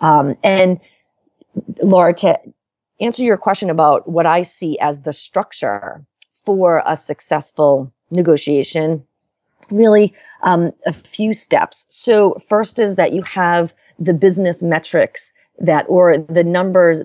Um, 0.00 0.36
and 0.42 0.80
Laura, 1.82 2.14
to 2.14 2.38
answer 3.00 3.22
your 3.22 3.36
question 3.36 3.70
about 3.70 4.08
what 4.08 4.26
I 4.26 4.42
see 4.42 4.78
as 4.78 5.02
the 5.02 5.12
structure 5.12 6.04
for 6.44 6.82
a 6.86 6.96
successful 6.96 7.92
negotiation, 8.10 9.04
really 9.70 10.12
um, 10.42 10.72
a 10.86 10.92
few 10.92 11.34
steps. 11.34 11.86
So, 11.90 12.34
first 12.48 12.78
is 12.78 12.96
that 12.96 13.12
you 13.12 13.22
have 13.22 13.72
the 13.98 14.14
business 14.14 14.62
metrics 14.62 15.32
that, 15.58 15.86
or 15.88 16.18
the 16.18 16.44
numbers 16.44 17.00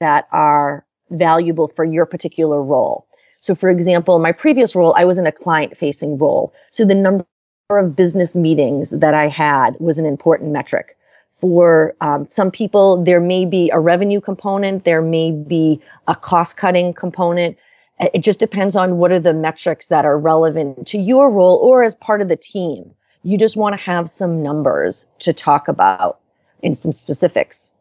that 0.00 0.28
are 0.32 0.84
valuable 1.10 1.68
for 1.68 1.84
your 1.84 2.06
particular 2.06 2.62
role. 2.62 3.06
So, 3.42 3.56
for 3.56 3.68
example, 3.70 4.20
my 4.20 4.30
previous 4.30 4.76
role, 4.76 4.94
I 4.96 5.04
was 5.04 5.18
in 5.18 5.26
a 5.26 5.32
client 5.32 5.76
facing 5.76 6.16
role. 6.16 6.54
So, 6.70 6.84
the 6.84 6.94
number 6.94 7.26
of 7.70 7.96
business 7.96 8.36
meetings 8.36 8.90
that 8.90 9.14
I 9.14 9.26
had 9.26 9.76
was 9.80 9.98
an 9.98 10.06
important 10.06 10.52
metric. 10.52 10.96
For 11.34 11.96
um, 12.00 12.28
some 12.30 12.52
people, 12.52 13.02
there 13.02 13.20
may 13.20 13.44
be 13.44 13.68
a 13.70 13.80
revenue 13.80 14.20
component, 14.20 14.84
there 14.84 15.02
may 15.02 15.32
be 15.32 15.80
a 16.06 16.14
cost 16.14 16.56
cutting 16.56 16.94
component. 16.94 17.58
It 17.98 18.20
just 18.20 18.38
depends 18.38 18.76
on 18.76 18.98
what 18.98 19.10
are 19.10 19.18
the 19.18 19.32
metrics 19.32 19.88
that 19.88 20.04
are 20.04 20.18
relevant 20.18 20.86
to 20.88 20.98
your 20.98 21.28
role 21.28 21.56
or 21.56 21.82
as 21.82 21.96
part 21.96 22.20
of 22.20 22.28
the 22.28 22.36
team. 22.36 22.94
You 23.24 23.38
just 23.38 23.56
want 23.56 23.76
to 23.76 23.82
have 23.82 24.08
some 24.08 24.42
numbers 24.42 25.08
to 25.20 25.32
talk 25.32 25.66
about 25.66 26.20
in 26.62 26.76
some 26.76 26.92
specifics. 26.92 27.74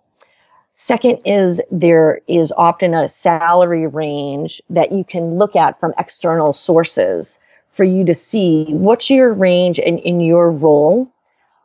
Second 0.74 1.22
is 1.26 1.62
there 1.70 2.22
is 2.28 2.52
often 2.58 2.94
a 2.94 3.10
salary 3.10 3.88
range 3.88 4.62
that 4.70 4.92
you 4.92 5.04
can 5.04 5.38
look 5.38 5.56
at 5.56 5.80
from 5.80 5.94
external 5.98 6.54
sources 6.54 7.40
for 7.70 7.84
you 7.84 8.06
to 8.06 8.14
see 8.14 8.66
what's 8.70 9.10
your 9.10 9.34
range 9.34 9.80
in, 9.80 9.98
in 10.00 10.20
your 10.20 10.52
role, 10.52 11.12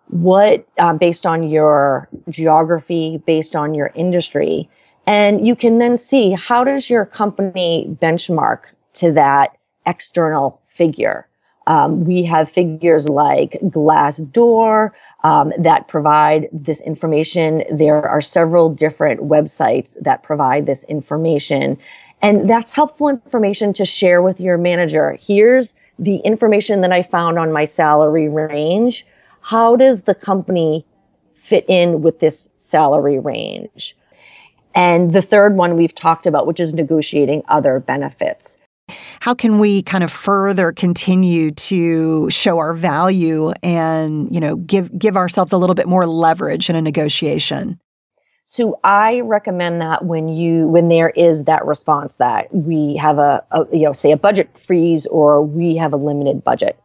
what 0.09 0.66
uh, 0.79 0.92
based 0.92 1.27
on 1.27 1.42
your 1.49 2.09
geography, 2.31 3.23
based 3.27 3.57
on 3.57 3.75
your 3.75 3.92
industry. 3.95 4.69
And 5.07 5.47
you 5.47 5.55
can 5.55 5.79
then 5.79 5.97
see 5.97 6.33
how 6.33 6.64
does 6.64 6.90
your 6.90 7.07
company 7.07 7.97
benchmark 8.03 8.62
to 8.95 9.12
that 9.12 9.57
external 9.87 10.61
figure. 10.69 11.29
Um, 11.67 12.05
we 12.05 12.23
have 12.25 12.51
figures 12.51 13.09
like 13.09 13.53
Glassdoor, 13.63 14.93
um, 15.25 15.53
that 15.59 15.89
provide 15.89 16.49
this 16.53 16.81
information. 16.81 17.65
There 17.73 18.09
are 18.09 18.21
several 18.21 18.71
different 18.71 19.21
websites 19.23 19.97
that 20.03 20.23
provide 20.23 20.67
this 20.67 20.85
information. 20.85 21.79
And 22.23 22.49
that's 22.49 22.73
helpful 22.73 23.09
information 23.09 23.73
to 23.75 23.85
share 23.85 24.23
with 24.23 24.41
your 24.41 24.57
manager. 24.57 25.17
Here's 25.21 25.75
the 25.99 26.19
information 26.19 26.81
that 26.83 26.93
I 26.93 27.03
found 27.03 27.39
on 27.39 27.53
my 27.53 27.65
salary 27.65 28.29
range. 28.29 29.07
How 29.41 29.77
does 29.77 30.03
the 30.03 30.15
company 30.15 30.87
fit 31.35 31.65
in 31.69 32.03
with 32.03 32.21
this 32.21 32.51
salary 32.57 33.19
range? 33.19 33.97
And 34.75 35.13
the 35.13 35.23
third 35.23 35.57
one 35.57 35.77
we've 35.77 35.95
talked 35.95 36.27
about, 36.27 36.47
which 36.47 36.61
is 36.61 36.75
negotiating 36.75 37.43
other 37.49 37.81
benefits 37.81 38.59
how 39.20 39.35
can 39.35 39.59
we 39.59 39.83
kind 39.83 40.05
of 40.05 40.12
further 40.12 40.72
continue 40.72 41.51
to 41.51 42.31
show 42.31 42.59
our 42.59 42.72
value 42.75 43.51
and 43.62 44.33
you 44.33 44.40
know 44.40 44.57
give 44.57 44.96
give 44.99 45.16
ourselves 45.16 45.53
a 45.53 45.59
little 45.59 45.75
bit 45.75 45.88
more 45.88 46.07
leverage 46.07 46.70
in 46.70 46.77
a 46.77 46.83
negotiation? 46.83 47.81
So 48.49 48.79
I 48.85 49.22
recommend 49.22 49.81
that 49.81 50.05
when 50.05 50.29
you 50.29 50.68
when 50.68 50.88
there 50.88 51.11
is 51.11 51.44
that 51.44 51.66
response 51.66 52.16
that 52.16 52.55
we 52.55 52.96
have 52.96 53.18
a, 53.18 53.44
a 53.51 53.66
you 53.72 53.85
know 53.85 53.92
say 53.92 54.12
a 54.12 54.16
budget 54.16 54.57
freeze 54.59 55.07
or 55.07 55.42
we 55.42 55.77
have 55.77 55.92
a 55.92 55.96
limited 55.96 56.44
budget, 56.44 56.79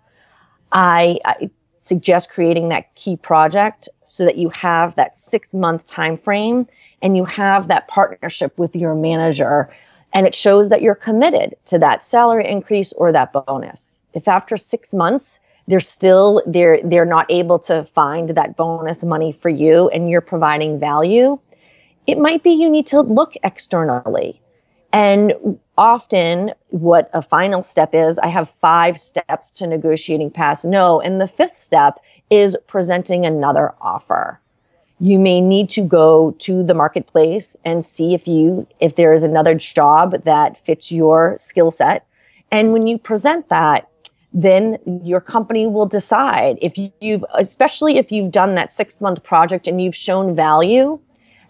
I, 0.72 1.20
I, 1.24 1.52
suggest 1.78 2.30
creating 2.30 2.70
that 2.70 2.94
key 2.94 3.16
project 3.16 3.90
so 4.04 4.24
that 4.24 4.38
you 4.38 4.50
have 4.50 4.96
that 4.96 5.16
six 5.16 5.54
month 5.54 5.88
time 5.88 6.16
frame 6.16 6.68
and 7.02 7.18
you 7.18 7.26
have 7.26 7.70
that 7.70 7.88
partnership 7.88 8.58
with 8.60 8.76
your 8.76 8.94
manager 8.94 9.68
and 10.14 10.28
it 10.28 10.34
shows 10.34 10.70
that 10.70 10.82
you're 10.82 10.96
committed 10.96 11.56
to 11.66 11.80
that 11.80 12.04
salary 12.04 12.48
increase 12.48 12.94
or 12.94 13.12
that 13.12 13.34
bonus. 13.34 14.02
If 14.14 14.28
after 14.28 14.58
six 14.58 14.94
months 14.94 15.40
they're 15.68 15.80
still 15.80 16.42
they're 16.46 16.80
they're 16.84 17.06
not 17.06 17.28
able 17.30 17.60
to 17.60 17.86
find 17.94 18.30
that 18.30 18.58
bonus 18.58 19.04
money 19.04 19.32
for 19.32 19.50
you 19.50 19.90
and 19.90 20.10
you're 20.10 20.22
providing 20.22 20.80
value, 20.80 21.40
it 22.08 22.18
might 22.18 22.44
be 22.44 22.52
you 22.52 22.70
need 22.70 22.88
to 22.88 23.02
look 23.02 23.36
externally. 23.44 24.42
And 24.94 25.60
often 25.78 26.52
what 26.70 27.10
a 27.14 27.22
final 27.22 27.62
step 27.62 27.96
is, 27.96 28.20
I 28.20 28.28
have 28.28 28.50
five 28.50 29.00
steps 29.00 29.54
to 29.54 29.68
negotiating 29.68 30.32
past 30.32 30.66
no. 30.66 31.00
And 31.00 31.22
the 31.22 31.28
fifth 31.28 31.58
step 31.58 32.00
is 32.30 32.58
presenting 32.68 33.26
another 33.26 33.74
offer 33.80 34.42
you 35.02 35.18
may 35.18 35.42
need 35.42 35.68
to 35.68 35.82
go 35.82 36.36
to 36.38 36.64
the 36.64 36.76
marketplace 36.76 37.58
and 37.66 37.84
see 37.84 38.14
if 38.14 38.28
you 38.28 38.68
if 38.80 38.96
there 38.96 39.14
is 39.14 39.24
another 39.24 39.56
job 39.56 40.24
that 40.26 40.64
fits 40.64 40.92
your 40.92 41.36
skill 41.40 41.72
set. 41.72 42.06
And 42.52 42.72
when 42.72 42.86
you 42.86 42.98
present 42.98 43.50
that 43.50 43.88
then 44.34 44.78
your 45.04 45.20
company 45.20 45.68
will 45.68 45.88
decide 45.88 46.58
if 46.62 46.78
you've 47.02 47.26
especially 47.34 47.98
if 47.98 48.12
you've 48.12 48.32
done 48.32 48.56
that 48.56 48.72
6 48.72 49.02
month 49.02 49.24
project 49.24 49.68
and 49.68 49.82
you've 49.82 49.96
shown 49.96 50.36
value 50.36 51.00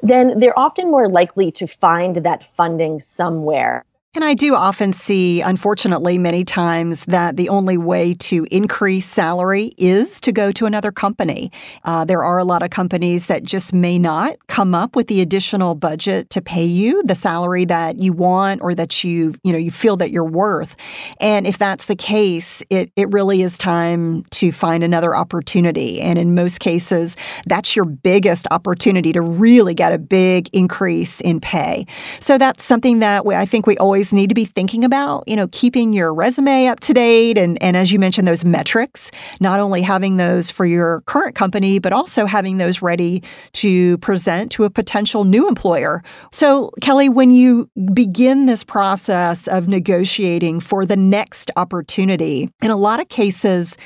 then 0.01 0.39
they're 0.39 0.57
often 0.57 0.89
more 0.89 1.07
likely 1.07 1.51
to 1.51 1.67
find 1.67 2.15
that 2.15 2.43
funding 2.55 2.99
somewhere 2.99 3.85
and 4.13 4.25
I 4.25 4.33
do 4.33 4.55
often 4.55 4.91
see, 4.91 5.39
unfortunately, 5.39 6.17
many 6.17 6.43
times 6.43 7.05
that 7.05 7.37
the 7.37 7.47
only 7.47 7.77
way 7.77 8.13
to 8.15 8.45
increase 8.51 9.05
salary 9.05 9.71
is 9.77 10.19
to 10.19 10.33
go 10.33 10.51
to 10.51 10.65
another 10.65 10.91
company. 10.91 11.49
Uh, 11.85 12.03
there 12.03 12.21
are 12.21 12.37
a 12.37 12.43
lot 12.43 12.61
of 12.61 12.71
companies 12.71 13.27
that 13.27 13.43
just 13.43 13.73
may 13.73 13.97
not 13.97 14.35
come 14.47 14.75
up 14.75 14.97
with 14.97 15.07
the 15.07 15.21
additional 15.21 15.75
budget 15.75 16.29
to 16.31 16.41
pay 16.41 16.65
you 16.65 17.01
the 17.03 17.15
salary 17.15 17.63
that 17.63 18.01
you 18.01 18.11
want 18.11 18.61
or 18.61 18.75
that 18.75 19.01
you 19.01 19.33
you 19.45 19.53
know 19.53 19.57
you 19.57 19.71
feel 19.71 19.95
that 19.95 20.11
you're 20.11 20.25
worth. 20.25 20.75
And 21.21 21.47
if 21.47 21.57
that's 21.57 21.85
the 21.85 21.95
case, 21.95 22.61
it 22.69 22.91
it 22.97 23.09
really 23.13 23.41
is 23.41 23.57
time 23.57 24.25
to 24.31 24.51
find 24.51 24.83
another 24.83 25.15
opportunity. 25.15 26.01
And 26.01 26.19
in 26.19 26.35
most 26.35 26.59
cases, 26.59 27.15
that's 27.45 27.77
your 27.77 27.85
biggest 27.85 28.45
opportunity 28.51 29.13
to 29.13 29.21
really 29.21 29.73
get 29.73 29.93
a 29.93 29.97
big 29.97 30.49
increase 30.51 31.21
in 31.21 31.39
pay. 31.39 31.85
So 32.19 32.37
that's 32.37 32.61
something 32.61 32.99
that 32.99 33.25
we, 33.25 33.35
I 33.35 33.45
think 33.45 33.65
we 33.65 33.77
always 33.77 34.00
always 34.01 34.13
need 34.13 34.29
to 34.29 34.35
be 34.35 34.45
thinking 34.45 34.83
about, 34.83 35.23
you 35.27 35.35
know, 35.35 35.47
keeping 35.51 35.93
your 35.93 36.11
resume 36.11 36.65
up 36.65 36.79
to 36.79 36.91
date 36.91 37.37
and, 37.37 37.61
and 37.61 37.77
as 37.77 37.91
you 37.91 37.99
mentioned, 37.99 38.27
those 38.27 38.43
metrics, 38.43 39.11
not 39.39 39.59
only 39.59 39.83
having 39.83 40.17
those 40.17 40.49
for 40.49 40.65
your 40.65 41.01
current 41.01 41.35
company, 41.35 41.77
but 41.77 41.93
also 41.93 42.25
having 42.25 42.57
those 42.57 42.81
ready 42.81 43.21
to 43.53 43.99
present 43.99 44.51
to 44.53 44.63
a 44.63 44.71
potential 44.71 45.23
new 45.23 45.47
employer. 45.47 46.01
So, 46.31 46.71
Kelly, 46.81 47.09
when 47.09 47.29
you 47.29 47.69
begin 47.93 48.47
this 48.47 48.63
process 48.63 49.47
of 49.47 49.67
negotiating 49.67 50.61
for 50.61 50.83
the 50.83 50.97
next 50.97 51.51
opportunity, 51.55 52.49
in 52.63 52.71
a 52.71 52.77
lot 52.77 52.99
of 52.99 53.07
cases, 53.09 53.77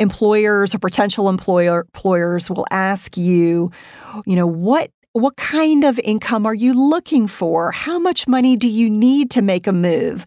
employers 0.00 0.74
or 0.74 0.78
potential 0.80 1.28
employer 1.28 1.86
employers 1.94 2.50
will 2.50 2.66
ask 2.72 3.16
you, 3.16 3.70
you 4.26 4.34
know, 4.34 4.48
what 4.48 4.90
what 5.12 5.36
kind 5.36 5.82
of 5.82 5.98
income 6.00 6.46
are 6.46 6.54
you 6.54 6.72
looking 6.72 7.26
for? 7.26 7.72
How 7.72 7.98
much 7.98 8.28
money 8.28 8.56
do 8.56 8.68
you 8.68 8.88
need 8.88 9.30
to 9.32 9.42
make 9.42 9.66
a 9.66 9.72
move? 9.72 10.24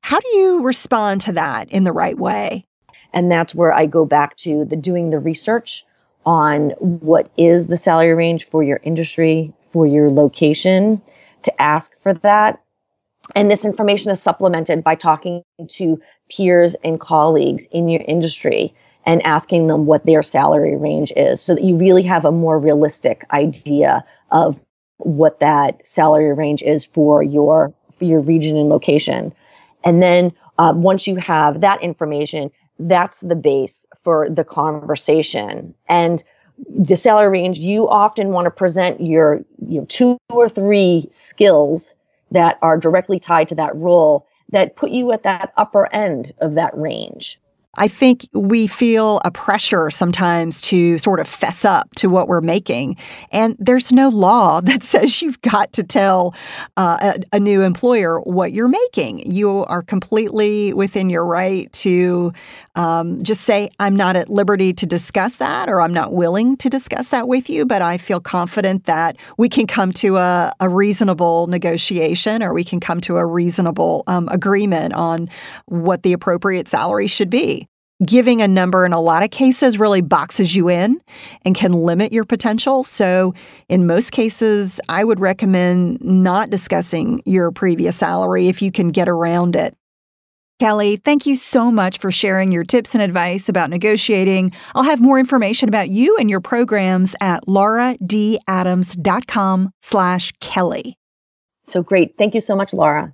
How 0.00 0.18
do 0.18 0.28
you 0.36 0.60
respond 0.62 1.20
to 1.22 1.32
that 1.32 1.70
in 1.70 1.84
the 1.84 1.92
right 1.92 2.18
way? 2.18 2.66
And 3.12 3.30
that's 3.30 3.54
where 3.54 3.72
I 3.72 3.86
go 3.86 4.04
back 4.04 4.34
to 4.38 4.64
the 4.64 4.76
doing 4.76 5.10
the 5.10 5.20
research 5.20 5.86
on 6.26 6.70
what 6.78 7.30
is 7.36 7.68
the 7.68 7.76
salary 7.76 8.12
range 8.14 8.46
for 8.46 8.62
your 8.62 8.80
industry, 8.82 9.52
for 9.70 9.86
your 9.86 10.10
location, 10.10 11.00
to 11.42 11.62
ask 11.62 11.96
for 12.02 12.14
that. 12.14 12.60
And 13.36 13.48
this 13.48 13.64
information 13.64 14.10
is 14.10 14.20
supplemented 14.20 14.82
by 14.82 14.96
talking 14.96 15.44
to 15.68 16.02
peers 16.28 16.74
and 16.82 16.98
colleagues 16.98 17.66
in 17.70 17.88
your 17.88 18.02
industry 18.06 18.74
and 19.06 19.24
asking 19.24 19.66
them 19.66 19.86
what 19.86 20.06
their 20.06 20.22
salary 20.22 20.76
range 20.76 21.12
is 21.16 21.40
so 21.40 21.54
that 21.54 21.62
you 21.62 21.76
really 21.76 22.02
have 22.02 22.24
a 22.24 22.32
more 22.32 22.58
realistic 22.58 23.24
idea 23.32 24.04
of 24.34 24.60
what 24.98 25.40
that 25.40 25.86
salary 25.88 26.34
range 26.34 26.62
is 26.62 26.84
for 26.86 27.22
your 27.22 27.72
for 27.96 28.04
your 28.04 28.20
region 28.20 28.56
and 28.56 28.68
location. 28.68 29.32
And 29.84 30.02
then 30.02 30.32
uh, 30.58 30.72
once 30.76 31.06
you 31.06 31.16
have 31.16 31.60
that 31.60 31.82
information, 31.82 32.50
that's 32.78 33.20
the 33.20 33.36
base 33.36 33.86
for 34.02 34.28
the 34.28 34.44
conversation. 34.44 35.74
And 35.88 36.22
the 36.68 36.96
salary 36.96 37.30
range, 37.30 37.58
you 37.58 37.88
often 37.88 38.28
want 38.30 38.46
to 38.46 38.50
present 38.50 39.00
your 39.00 39.44
you 39.66 39.80
know, 39.80 39.86
two 39.86 40.18
or 40.32 40.48
three 40.48 41.06
skills 41.10 41.94
that 42.30 42.58
are 42.62 42.76
directly 42.76 43.20
tied 43.20 43.48
to 43.48 43.54
that 43.54 43.74
role 43.76 44.26
that 44.50 44.76
put 44.76 44.90
you 44.90 45.12
at 45.12 45.22
that 45.22 45.52
upper 45.56 45.92
end 45.92 46.32
of 46.38 46.54
that 46.54 46.76
range. 46.76 47.40
I 47.76 47.88
think 47.88 48.28
we 48.32 48.66
feel 48.66 49.20
a 49.24 49.30
pressure 49.30 49.90
sometimes 49.90 50.60
to 50.62 50.98
sort 50.98 51.20
of 51.20 51.28
fess 51.28 51.64
up 51.64 51.90
to 51.96 52.08
what 52.08 52.28
we're 52.28 52.40
making. 52.40 52.96
And 53.32 53.56
there's 53.58 53.92
no 53.92 54.08
law 54.08 54.60
that 54.64 54.82
says 54.82 55.22
you've 55.22 55.40
got 55.42 55.72
to 55.74 55.82
tell 55.82 56.34
uh, 56.76 57.14
a, 57.32 57.36
a, 57.36 57.40
new 57.40 57.62
employer 57.62 58.20
what 58.20 58.52
you're 58.52 58.68
making. 58.68 59.18
You 59.30 59.64
are 59.66 59.82
completely 59.82 60.72
within 60.72 61.10
your 61.10 61.24
right 61.24 61.70
to 61.74 62.32
um, 62.74 63.22
just 63.22 63.42
say, 63.42 63.68
I'm 63.78 63.94
not 63.94 64.16
at 64.16 64.30
liberty 64.30 64.72
to 64.72 64.86
discuss 64.86 65.36
that, 65.36 65.68
or 65.68 65.80
I'm 65.80 65.92
not 65.92 66.12
willing 66.12 66.56
to 66.58 66.70
discuss 66.70 67.08
that 67.08 67.28
with 67.28 67.50
you, 67.50 67.66
but 67.66 67.82
I 67.82 67.98
feel 67.98 68.20
confident 68.20 68.86
that 68.86 69.16
we 69.36 69.48
can 69.48 69.66
come 69.66 69.92
to 69.92 70.16
a, 70.16 70.52
a 70.60 70.68
reasonable 70.68 71.48
negotiation 71.48 72.42
or 72.42 72.54
we 72.54 72.64
can 72.64 72.80
come 72.80 73.00
to 73.02 73.18
a 73.18 73.26
reasonable 73.26 74.04
um, 74.06 74.28
agreement 74.30 74.94
on 74.94 75.28
what 75.66 76.02
the 76.02 76.12
appropriate 76.12 76.68
salary 76.68 77.06
should 77.06 77.30
be 77.30 77.63
giving 78.04 78.42
a 78.42 78.48
number 78.48 78.84
in 78.84 78.92
a 78.92 79.00
lot 79.00 79.22
of 79.22 79.30
cases 79.30 79.78
really 79.78 80.00
boxes 80.00 80.54
you 80.54 80.68
in 80.68 81.00
and 81.44 81.54
can 81.54 81.72
limit 81.72 82.12
your 82.12 82.24
potential. 82.24 82.84
So, 82.84 83.34
in 83.68 83.86
most 83.86 84.12
cases, 84.12 84.80
I 84.88 85.04
would 85.04 85.20
recommend 85.20 86.00
not 86.00 86.50
discussing 86.50 87.22
your 87.24 87.50
previous 87.50 87.96
salary 87.96 88.48
if 88.48 88.62
you 88.62 88.72
can 88.72 88.90
get 88.90 89.08
around 89.08 89.56
it. 89.56 89.76
Kelly, 90.60 90.96
thank 90.96 91.26
you 91.26 91.34
so 91.34 91.68
much 91.70 91.98
for 91.98 92.12
sharing 92.12 92.52
your 92.52 92.64
tips 92.64 92.94
and 92.94 93.02
advice 93.02 93.48
about 93.48 93.70
negotiating. 93.70 94.52
I'll 94.74 94.84
have 94.84 95.00
more 95.00 95.18
information 95.18 95.68
about 95.68 95.90
you 95.90 96.16
and 96.16 96.30
your 96.30 96.40
programs 96.40 97.16
at 97.20 97.44
lauradadams.com 97.46 99.70
slash 99.82 100.32
Kelly. 100.40 100.96
So 101.64 101.82
great. 101.82 102.16
Thank 102.16 102.34
you 102.34 102.40
so 102.40 102.54
much, 102.54 102.72
Laura. 102.72 103.12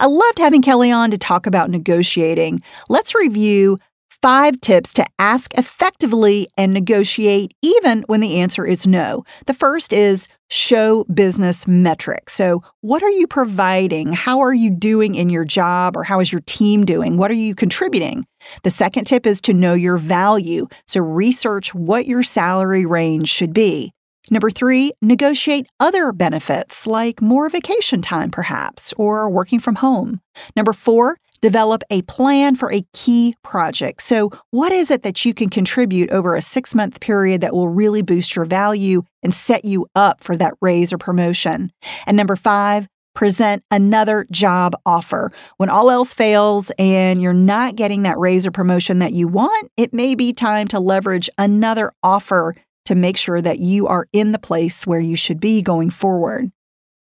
I 0.00 0.06
loved 0.06 0.38
having 0.38 0.62
Kelly 0.62 0.90
on 0.90 1.10
to 1.12 1.18
talk 1.18 1.46
about 1.46 1.70
negotiating. 1.70 2.60
Let's 2.88 3.14
review 3.14 3.78
five 4.24 4.60
tips 4.60 4.92
to 4.94 5.04
ask 5.18 5.52
effectively 5.54 6.48
and 6.56 6.72
negotiate 6.72 7.52
even 7.62 8.02
when 8.06 8.20
the 8.20 8.40
answer 8.40 8.64
is 8.64 8.86
no. 8.86 9.22
The 9.46 9.54
first 9.54 9.92
is 9.92 10.28
show 10.48 11.04
business 11.12 11.68
metrics. 11.68 12.32
So, 12.32 12.62
what 12.80 13.02
are 13.02 13.10
you 13.10 13.26
providing? 13.26 14.12
How 14.12 14.40
are 14.40 14.54
you 14.54 14.70
doing 14.70 15.14
in 15.14 15.28
your 15.28 15.44
job 15.44 15.96
or 15.96 16.02
how 16.02 16.20
is 16.20 16.32
your 16.32 16.42
team 16.46 16.84
doing? 16.84 17.16
What 17.16 17.30
are 17.30 17.34
you 17.34 17.54
contributing? 17.54 18.26
The 18.62 18.70
second 18.70 19.04
tip 19.04 19.26
is 19.26 19.40
to 19.42 19.54
know 19.54 19.74
your 19.74 19.96
value. 19.96 20.66
So, 20.86 21.00
research 21.00 21.74
what 21.74 22.06
your 22.06 22.22
salary 22.22 22.86
range 22.86 23.28
should 23.28 23.52
be. 23.52 23.93
Number 24.30 24.50
three, 24.50 24.92
negotiate 25.02 25.68
other 25.80 26.12
benefits 26.12 26.86
like 26.86 27.20
more 27.20 27.48
vacation 27.50 28.00
time, 28.00 28.30
perhaps, 28.30 28.94
or 28.96 29.28
working 29.28 29.60
from 29.60 29.76
home. 29.76 30.20
Number 30.56 30.72
four, 30.72 31.18
develop 31.42 31.82
a 31.90 32.00
plan 32.02 32.56
for 32.56 32.72
a 32.72 32.86
key 32.94 33.34
project. 33.44 34.00
So, 34.00 34.30
what 34.50 34.72
is 34.72 34.90
it 34.90 35.02
that 35.02 35.26
you 35.26 35.34
can 35.34 35.50
contribute 35.50 36.10
over 36.10 36.34
a 36.34 36.40
six 36.40 36.74
month 36.74 37.00
period 37.00 37.42
that 37.42 37.52
will 37.52 37.68
really 37.68 38.00
boost 38.00 38.34
your 38.34 38.46
value 38.46 39.02
and 39.22 39.34
set 39.34 39.66
you 39.66 39.86
up 39.94 40.24
for 40.24 40.38
that 40.38 40.54
raise 40.62 40.90
or 40.90 40.96
promotion? 40.96 41.70
And 42.06 42.16
number 42.16 42.34
five, 42.34 42.88
present 43.14 43.62
another 43.70 44.26
job 44.30 44.74
offer. 44.84 45.30
When 45.56 45.70
all 45.70 45.90
else 45.90 46.12
fails 46.12 46.72
and 46.78 47.22
you're 47.22 47.32
not 47.32 47.76
getting 47.76 48.02
that 48.02 48.18
raise 48.18 48.46
or 48.46 48.50
promotion 48.50 48.98
that 48.98 49.12
you 49.12 49.28
want, 49.28 49.70
it 49.76 49.94
may 49.94 50.14
be 50.14 50.32
time 50.32 50.66
to 50.68 50.80
leverage 50.80 51.30
another 51.38 51.92
offer 52.02 52.56
to 52.84 52.94
make 52.94 53.16
sure 53.16 53.40
that 53.40 53.58
you 53.58 53.86
are 53.86 54.06
in 54.12 54.32
the 54.32 54.38
place 54.38 54.86
where 54.86 55.00
you 55.00 55.16
should 55.16 55.40
be 55.40 55.62
going 55.62 55.88
forward. 55.90 56.50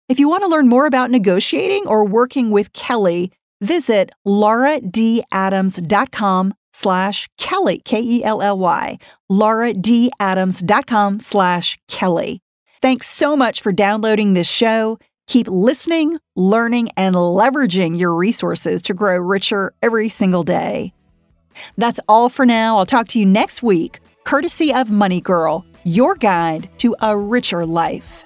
If 0.08 0.20
you 0.20 0.28
want 0.28 0.44
to 0.44 0.48
learn 0.48 0.68
more 0.68 0.86
about 0.86 1.10
negotiating 1.10 1.82
or 1.86 2.04
working 2.04 2.52
with 2.52 2.72
Kelly, 2.72 3.32
visit 3.60 4.12
lauradadams.com 4.26 6.54
slash 6.72 7.28
Kelly, 7.38 7.82
K-E-L-L-Y, 7.84 8.98
lauradadams.com 9.30 11.20
slash 11.20 11.78
Kelly. 11.88 12.42
Thanks 12.82 13.08
so 13.08 13.36
much 13.36 13.62
for 13.62 13.72
downloading 13.72 14.34
this 14.34 14.48
show. 14.48 14.98
Keep 15.26 15.48
listening, 15.48 16.18
learning, 16.36 16.90
and 16.96 17.16
leveraging 17.16 17.98
your 17.98 18.14
resources 18.14 18.80
to 18.82 18.94
grow 18.94 19.18
richer 19.18 19.74
every 19.82 20.08
single 20.08 20.44
day. 20.44 20.92
That's 21.76 21.98
all 22.06 22.28
for 22.28 22.46
now. 22.46 22.78
I'll 22.78 22.86
talk 22.86 23.08
to 23.08 23.18
you 23.18 23.26
next 23.26 23.60
week 23.62 23.98
courtesy 24.26 24.74
of 24.74 24.90
Money 24.90 25.20
Girl, 25.20 25.64
your 25.84 26.16
guide 26.16 26.68
to 26.78 26.96
a 27.00 27.16
richer 27.16 27.64
life. 27.64 28.24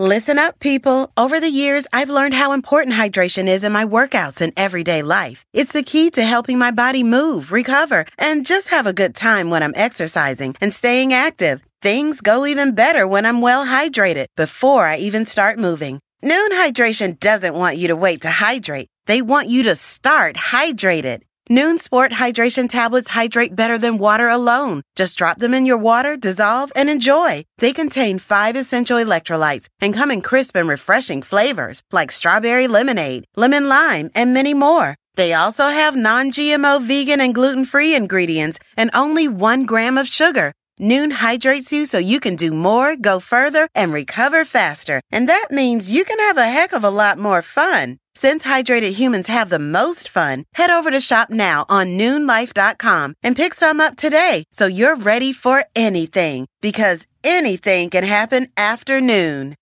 Listen 0.00 0.38
up, 0.38 0.58
people. 0.60 1.12
Over 1.16 1.40
the 1.40 1.50
years, 1.50 1.86
I've 1.92 2.10
learned 2.10 2.34
how 2.34 2.52
important 2.52 2.96
hydration 2.96 3.48
is 3.48 3.64
in 3.64 3.72
my 3.72 3.84
workouts 3.84 4.40
and 4.40 4.52
everyday 4.56 5.02
life. 5.02 5.44
It's 5.52 5.72
the 5.72 5.82
key 5.82 6.10
to 6.10 6.22
helping 6.22 6.58
my 6.58 6.70
body 6.72 7.04
move, 7.04 7.52
recover, 7.52 8.06
and 8.16 8.46
just 8.46 8.68
have 8.68 8.86
a 8.86 8.92
good 8.92 9.14
time 9.14 9.50
when 9.50 9.62
I'm 9.62 9.72
exercising 9.76 10.56
and 10.60 10.72
staying 10.72 11.12
active. 11.12 11.62
Things 11.80 12.20
go 12.20 12.44
even 12.44 12.74
better 12.74 13.06
when 13.06 13.24
I'm 13.24 13.40
well 13.40 13.66
hydrated 13.66 14.26
before 14.36 14.86
I 14.86 14.96
even 14.98 15.24
start 15.24 15.58
moving. 15.58 16.00
Nuun 16.22 16.48
Hydration 16.50 17.20
doesn't 17.20 17.54
want 17.54 17.76
you 17.76 17.86
to 17.88 17.94
wait 17.94 18.22
to 18.22 18.28
hydrate. 18.28 18.88
They 19.06 19.22
want 19.22 19.48
you 19.48 19.62
to 19.62 19.76
start 19.76 20.34
hydrated. 20.34 21.22
Nuun 21.48 21.78
Sport 21.78 22.10
Hydration 22.10 22.68
Tablets 22.68 23.10
hydrate 23.10 23.54
better 23.54 23.78
than 23.78 23.98
water 23.98 24.28
alone. 24.28 24.82
Just 24.96 25.16
drop 25.16 25.38
them 25.38 25.54
in 25.54 25.64
your 25.64 25.78
water, 25.78 26.16
dissolve, 26.16 26.72
and 26.74 26.90
enjoy. 26.90 27.44
They 27.58 27.72
contain 27.72 28.18
five 28.18 28.56
essential 28.56 28.98
electrolytes 28.98 29.68
and 29.80 29.94
come 29.94 30.10
in 30.10 30.20
crisp 30.20 30.56
and 30.56 30.68
refreshing 30.68 31.22
flavors 31.22 31.82
like 31.92 32.10
strawberry 32.10 32.66
lemonade, 32.66 33.24
lemon 33.36 33.68
lime, 33.68 34.10
and 34.12 34.34
many 34.34 34.54
more. 34.54 34.96
They 35.14 35.32
also 35.34 35.66
have 35.68 35.94
non 35.94 36.32
GMO 36.32 36.82
vegan 36.82 37.20
and 37.20 37.32
gluten 37.32 37.64
free 37.64 37.94
ingredients 37.94 38.58
and 38.76 38.90
only 38.92 39.28
one 39.28 39.66
gram 39.66 39.96
of 39.96 40.08
sugar. 40.08 40.52
Nuun 40.80 41.10
hydrates 41.12 41.72
you 41.72 41.84
so 41.84 41.98
you 41.98 42.20
can 42.20 42.36
do 42.36 42.52
more, 42.52 42.94
go 42.94 43.18
further, 43.20 43.68
and 43.74 43.92
recover 43.92 44.44
faster. 44.44 45.00
And 45.10 45.28
that 45.28 45.48
means 45.50 45.90
you 45.90 46.04
can 46.04 46.18
have 46.20 46.38
a 46.38 46.46
heck 46.46 46.72
of 46.72 46.84
a 46.84 46.90
lot 46.90 47.18
more 47.18 47.42
fun. 47.42 47.98
Since 48.14 48.44
hydrated 48.44 48.92
humans 48.92 49.26
have 49.28 49.48
the 49.48 49.58
most 49.58 50.08
fun, 50.08 50.44
head 50.54 50.70
over 50.70 50.90
to 50.90 51.00
shop 51.00 51.30
now 51.30 51.64
on 51.68 51.98
nuunlife.com 51.98 53.14
and 53.22 53.36
pick 53.36 53.54
some 53.54 53.80
up 53.80 53.96
today 53.96 54.44
so 54.52 54.66
you're 54.66 54.96
ready 54.96 55.32
for 55.32 55.64
anything 55.76 56.46
because 56.60 57.06
anything 57.22 57.90
can 57.90 58.04
happen 58.04 58.48
after 58.56 59.00
noon. 59.00 59.54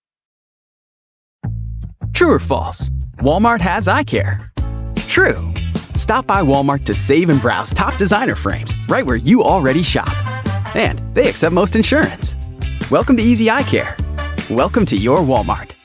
True 2.13 2.31
or 2.31 2.39
false? 2.39 2.89
Walmart 3.19 3.61
has 3.61 3.87
eye 3.87 4.03
care. 4.03 4.51
True. 5.07 5.53
Stop 5.93 6.25
by 6.25 6.41
Walmart 6.41 6.83
to 6.85 6.95
save 6.95 7.29
and 7.29 7.39
browse 7.39 7.73
top 7.75 7.95
designer 7.97 8.35
frames 8.35 8.75
right 8.87 9.05
where 9.05 9.15
you 9.15 9.43
already 9.43 9.83
shop. 9.83 10.11
And 10.75 10.99
they 11.15 11.29
accept 11.29 11.53
most 11.53 11.75
insurance. 11.75 12.35
Welcome 12.91 13.17
to 13.17 13.23
Easy 13.23 13.49
Eye 13.49 13.63
Care. 13.63 13.95
Welcome 14.49 14.85
to 14.87 14.97
your 14.97 15.19
Walmart. 15.19 15.76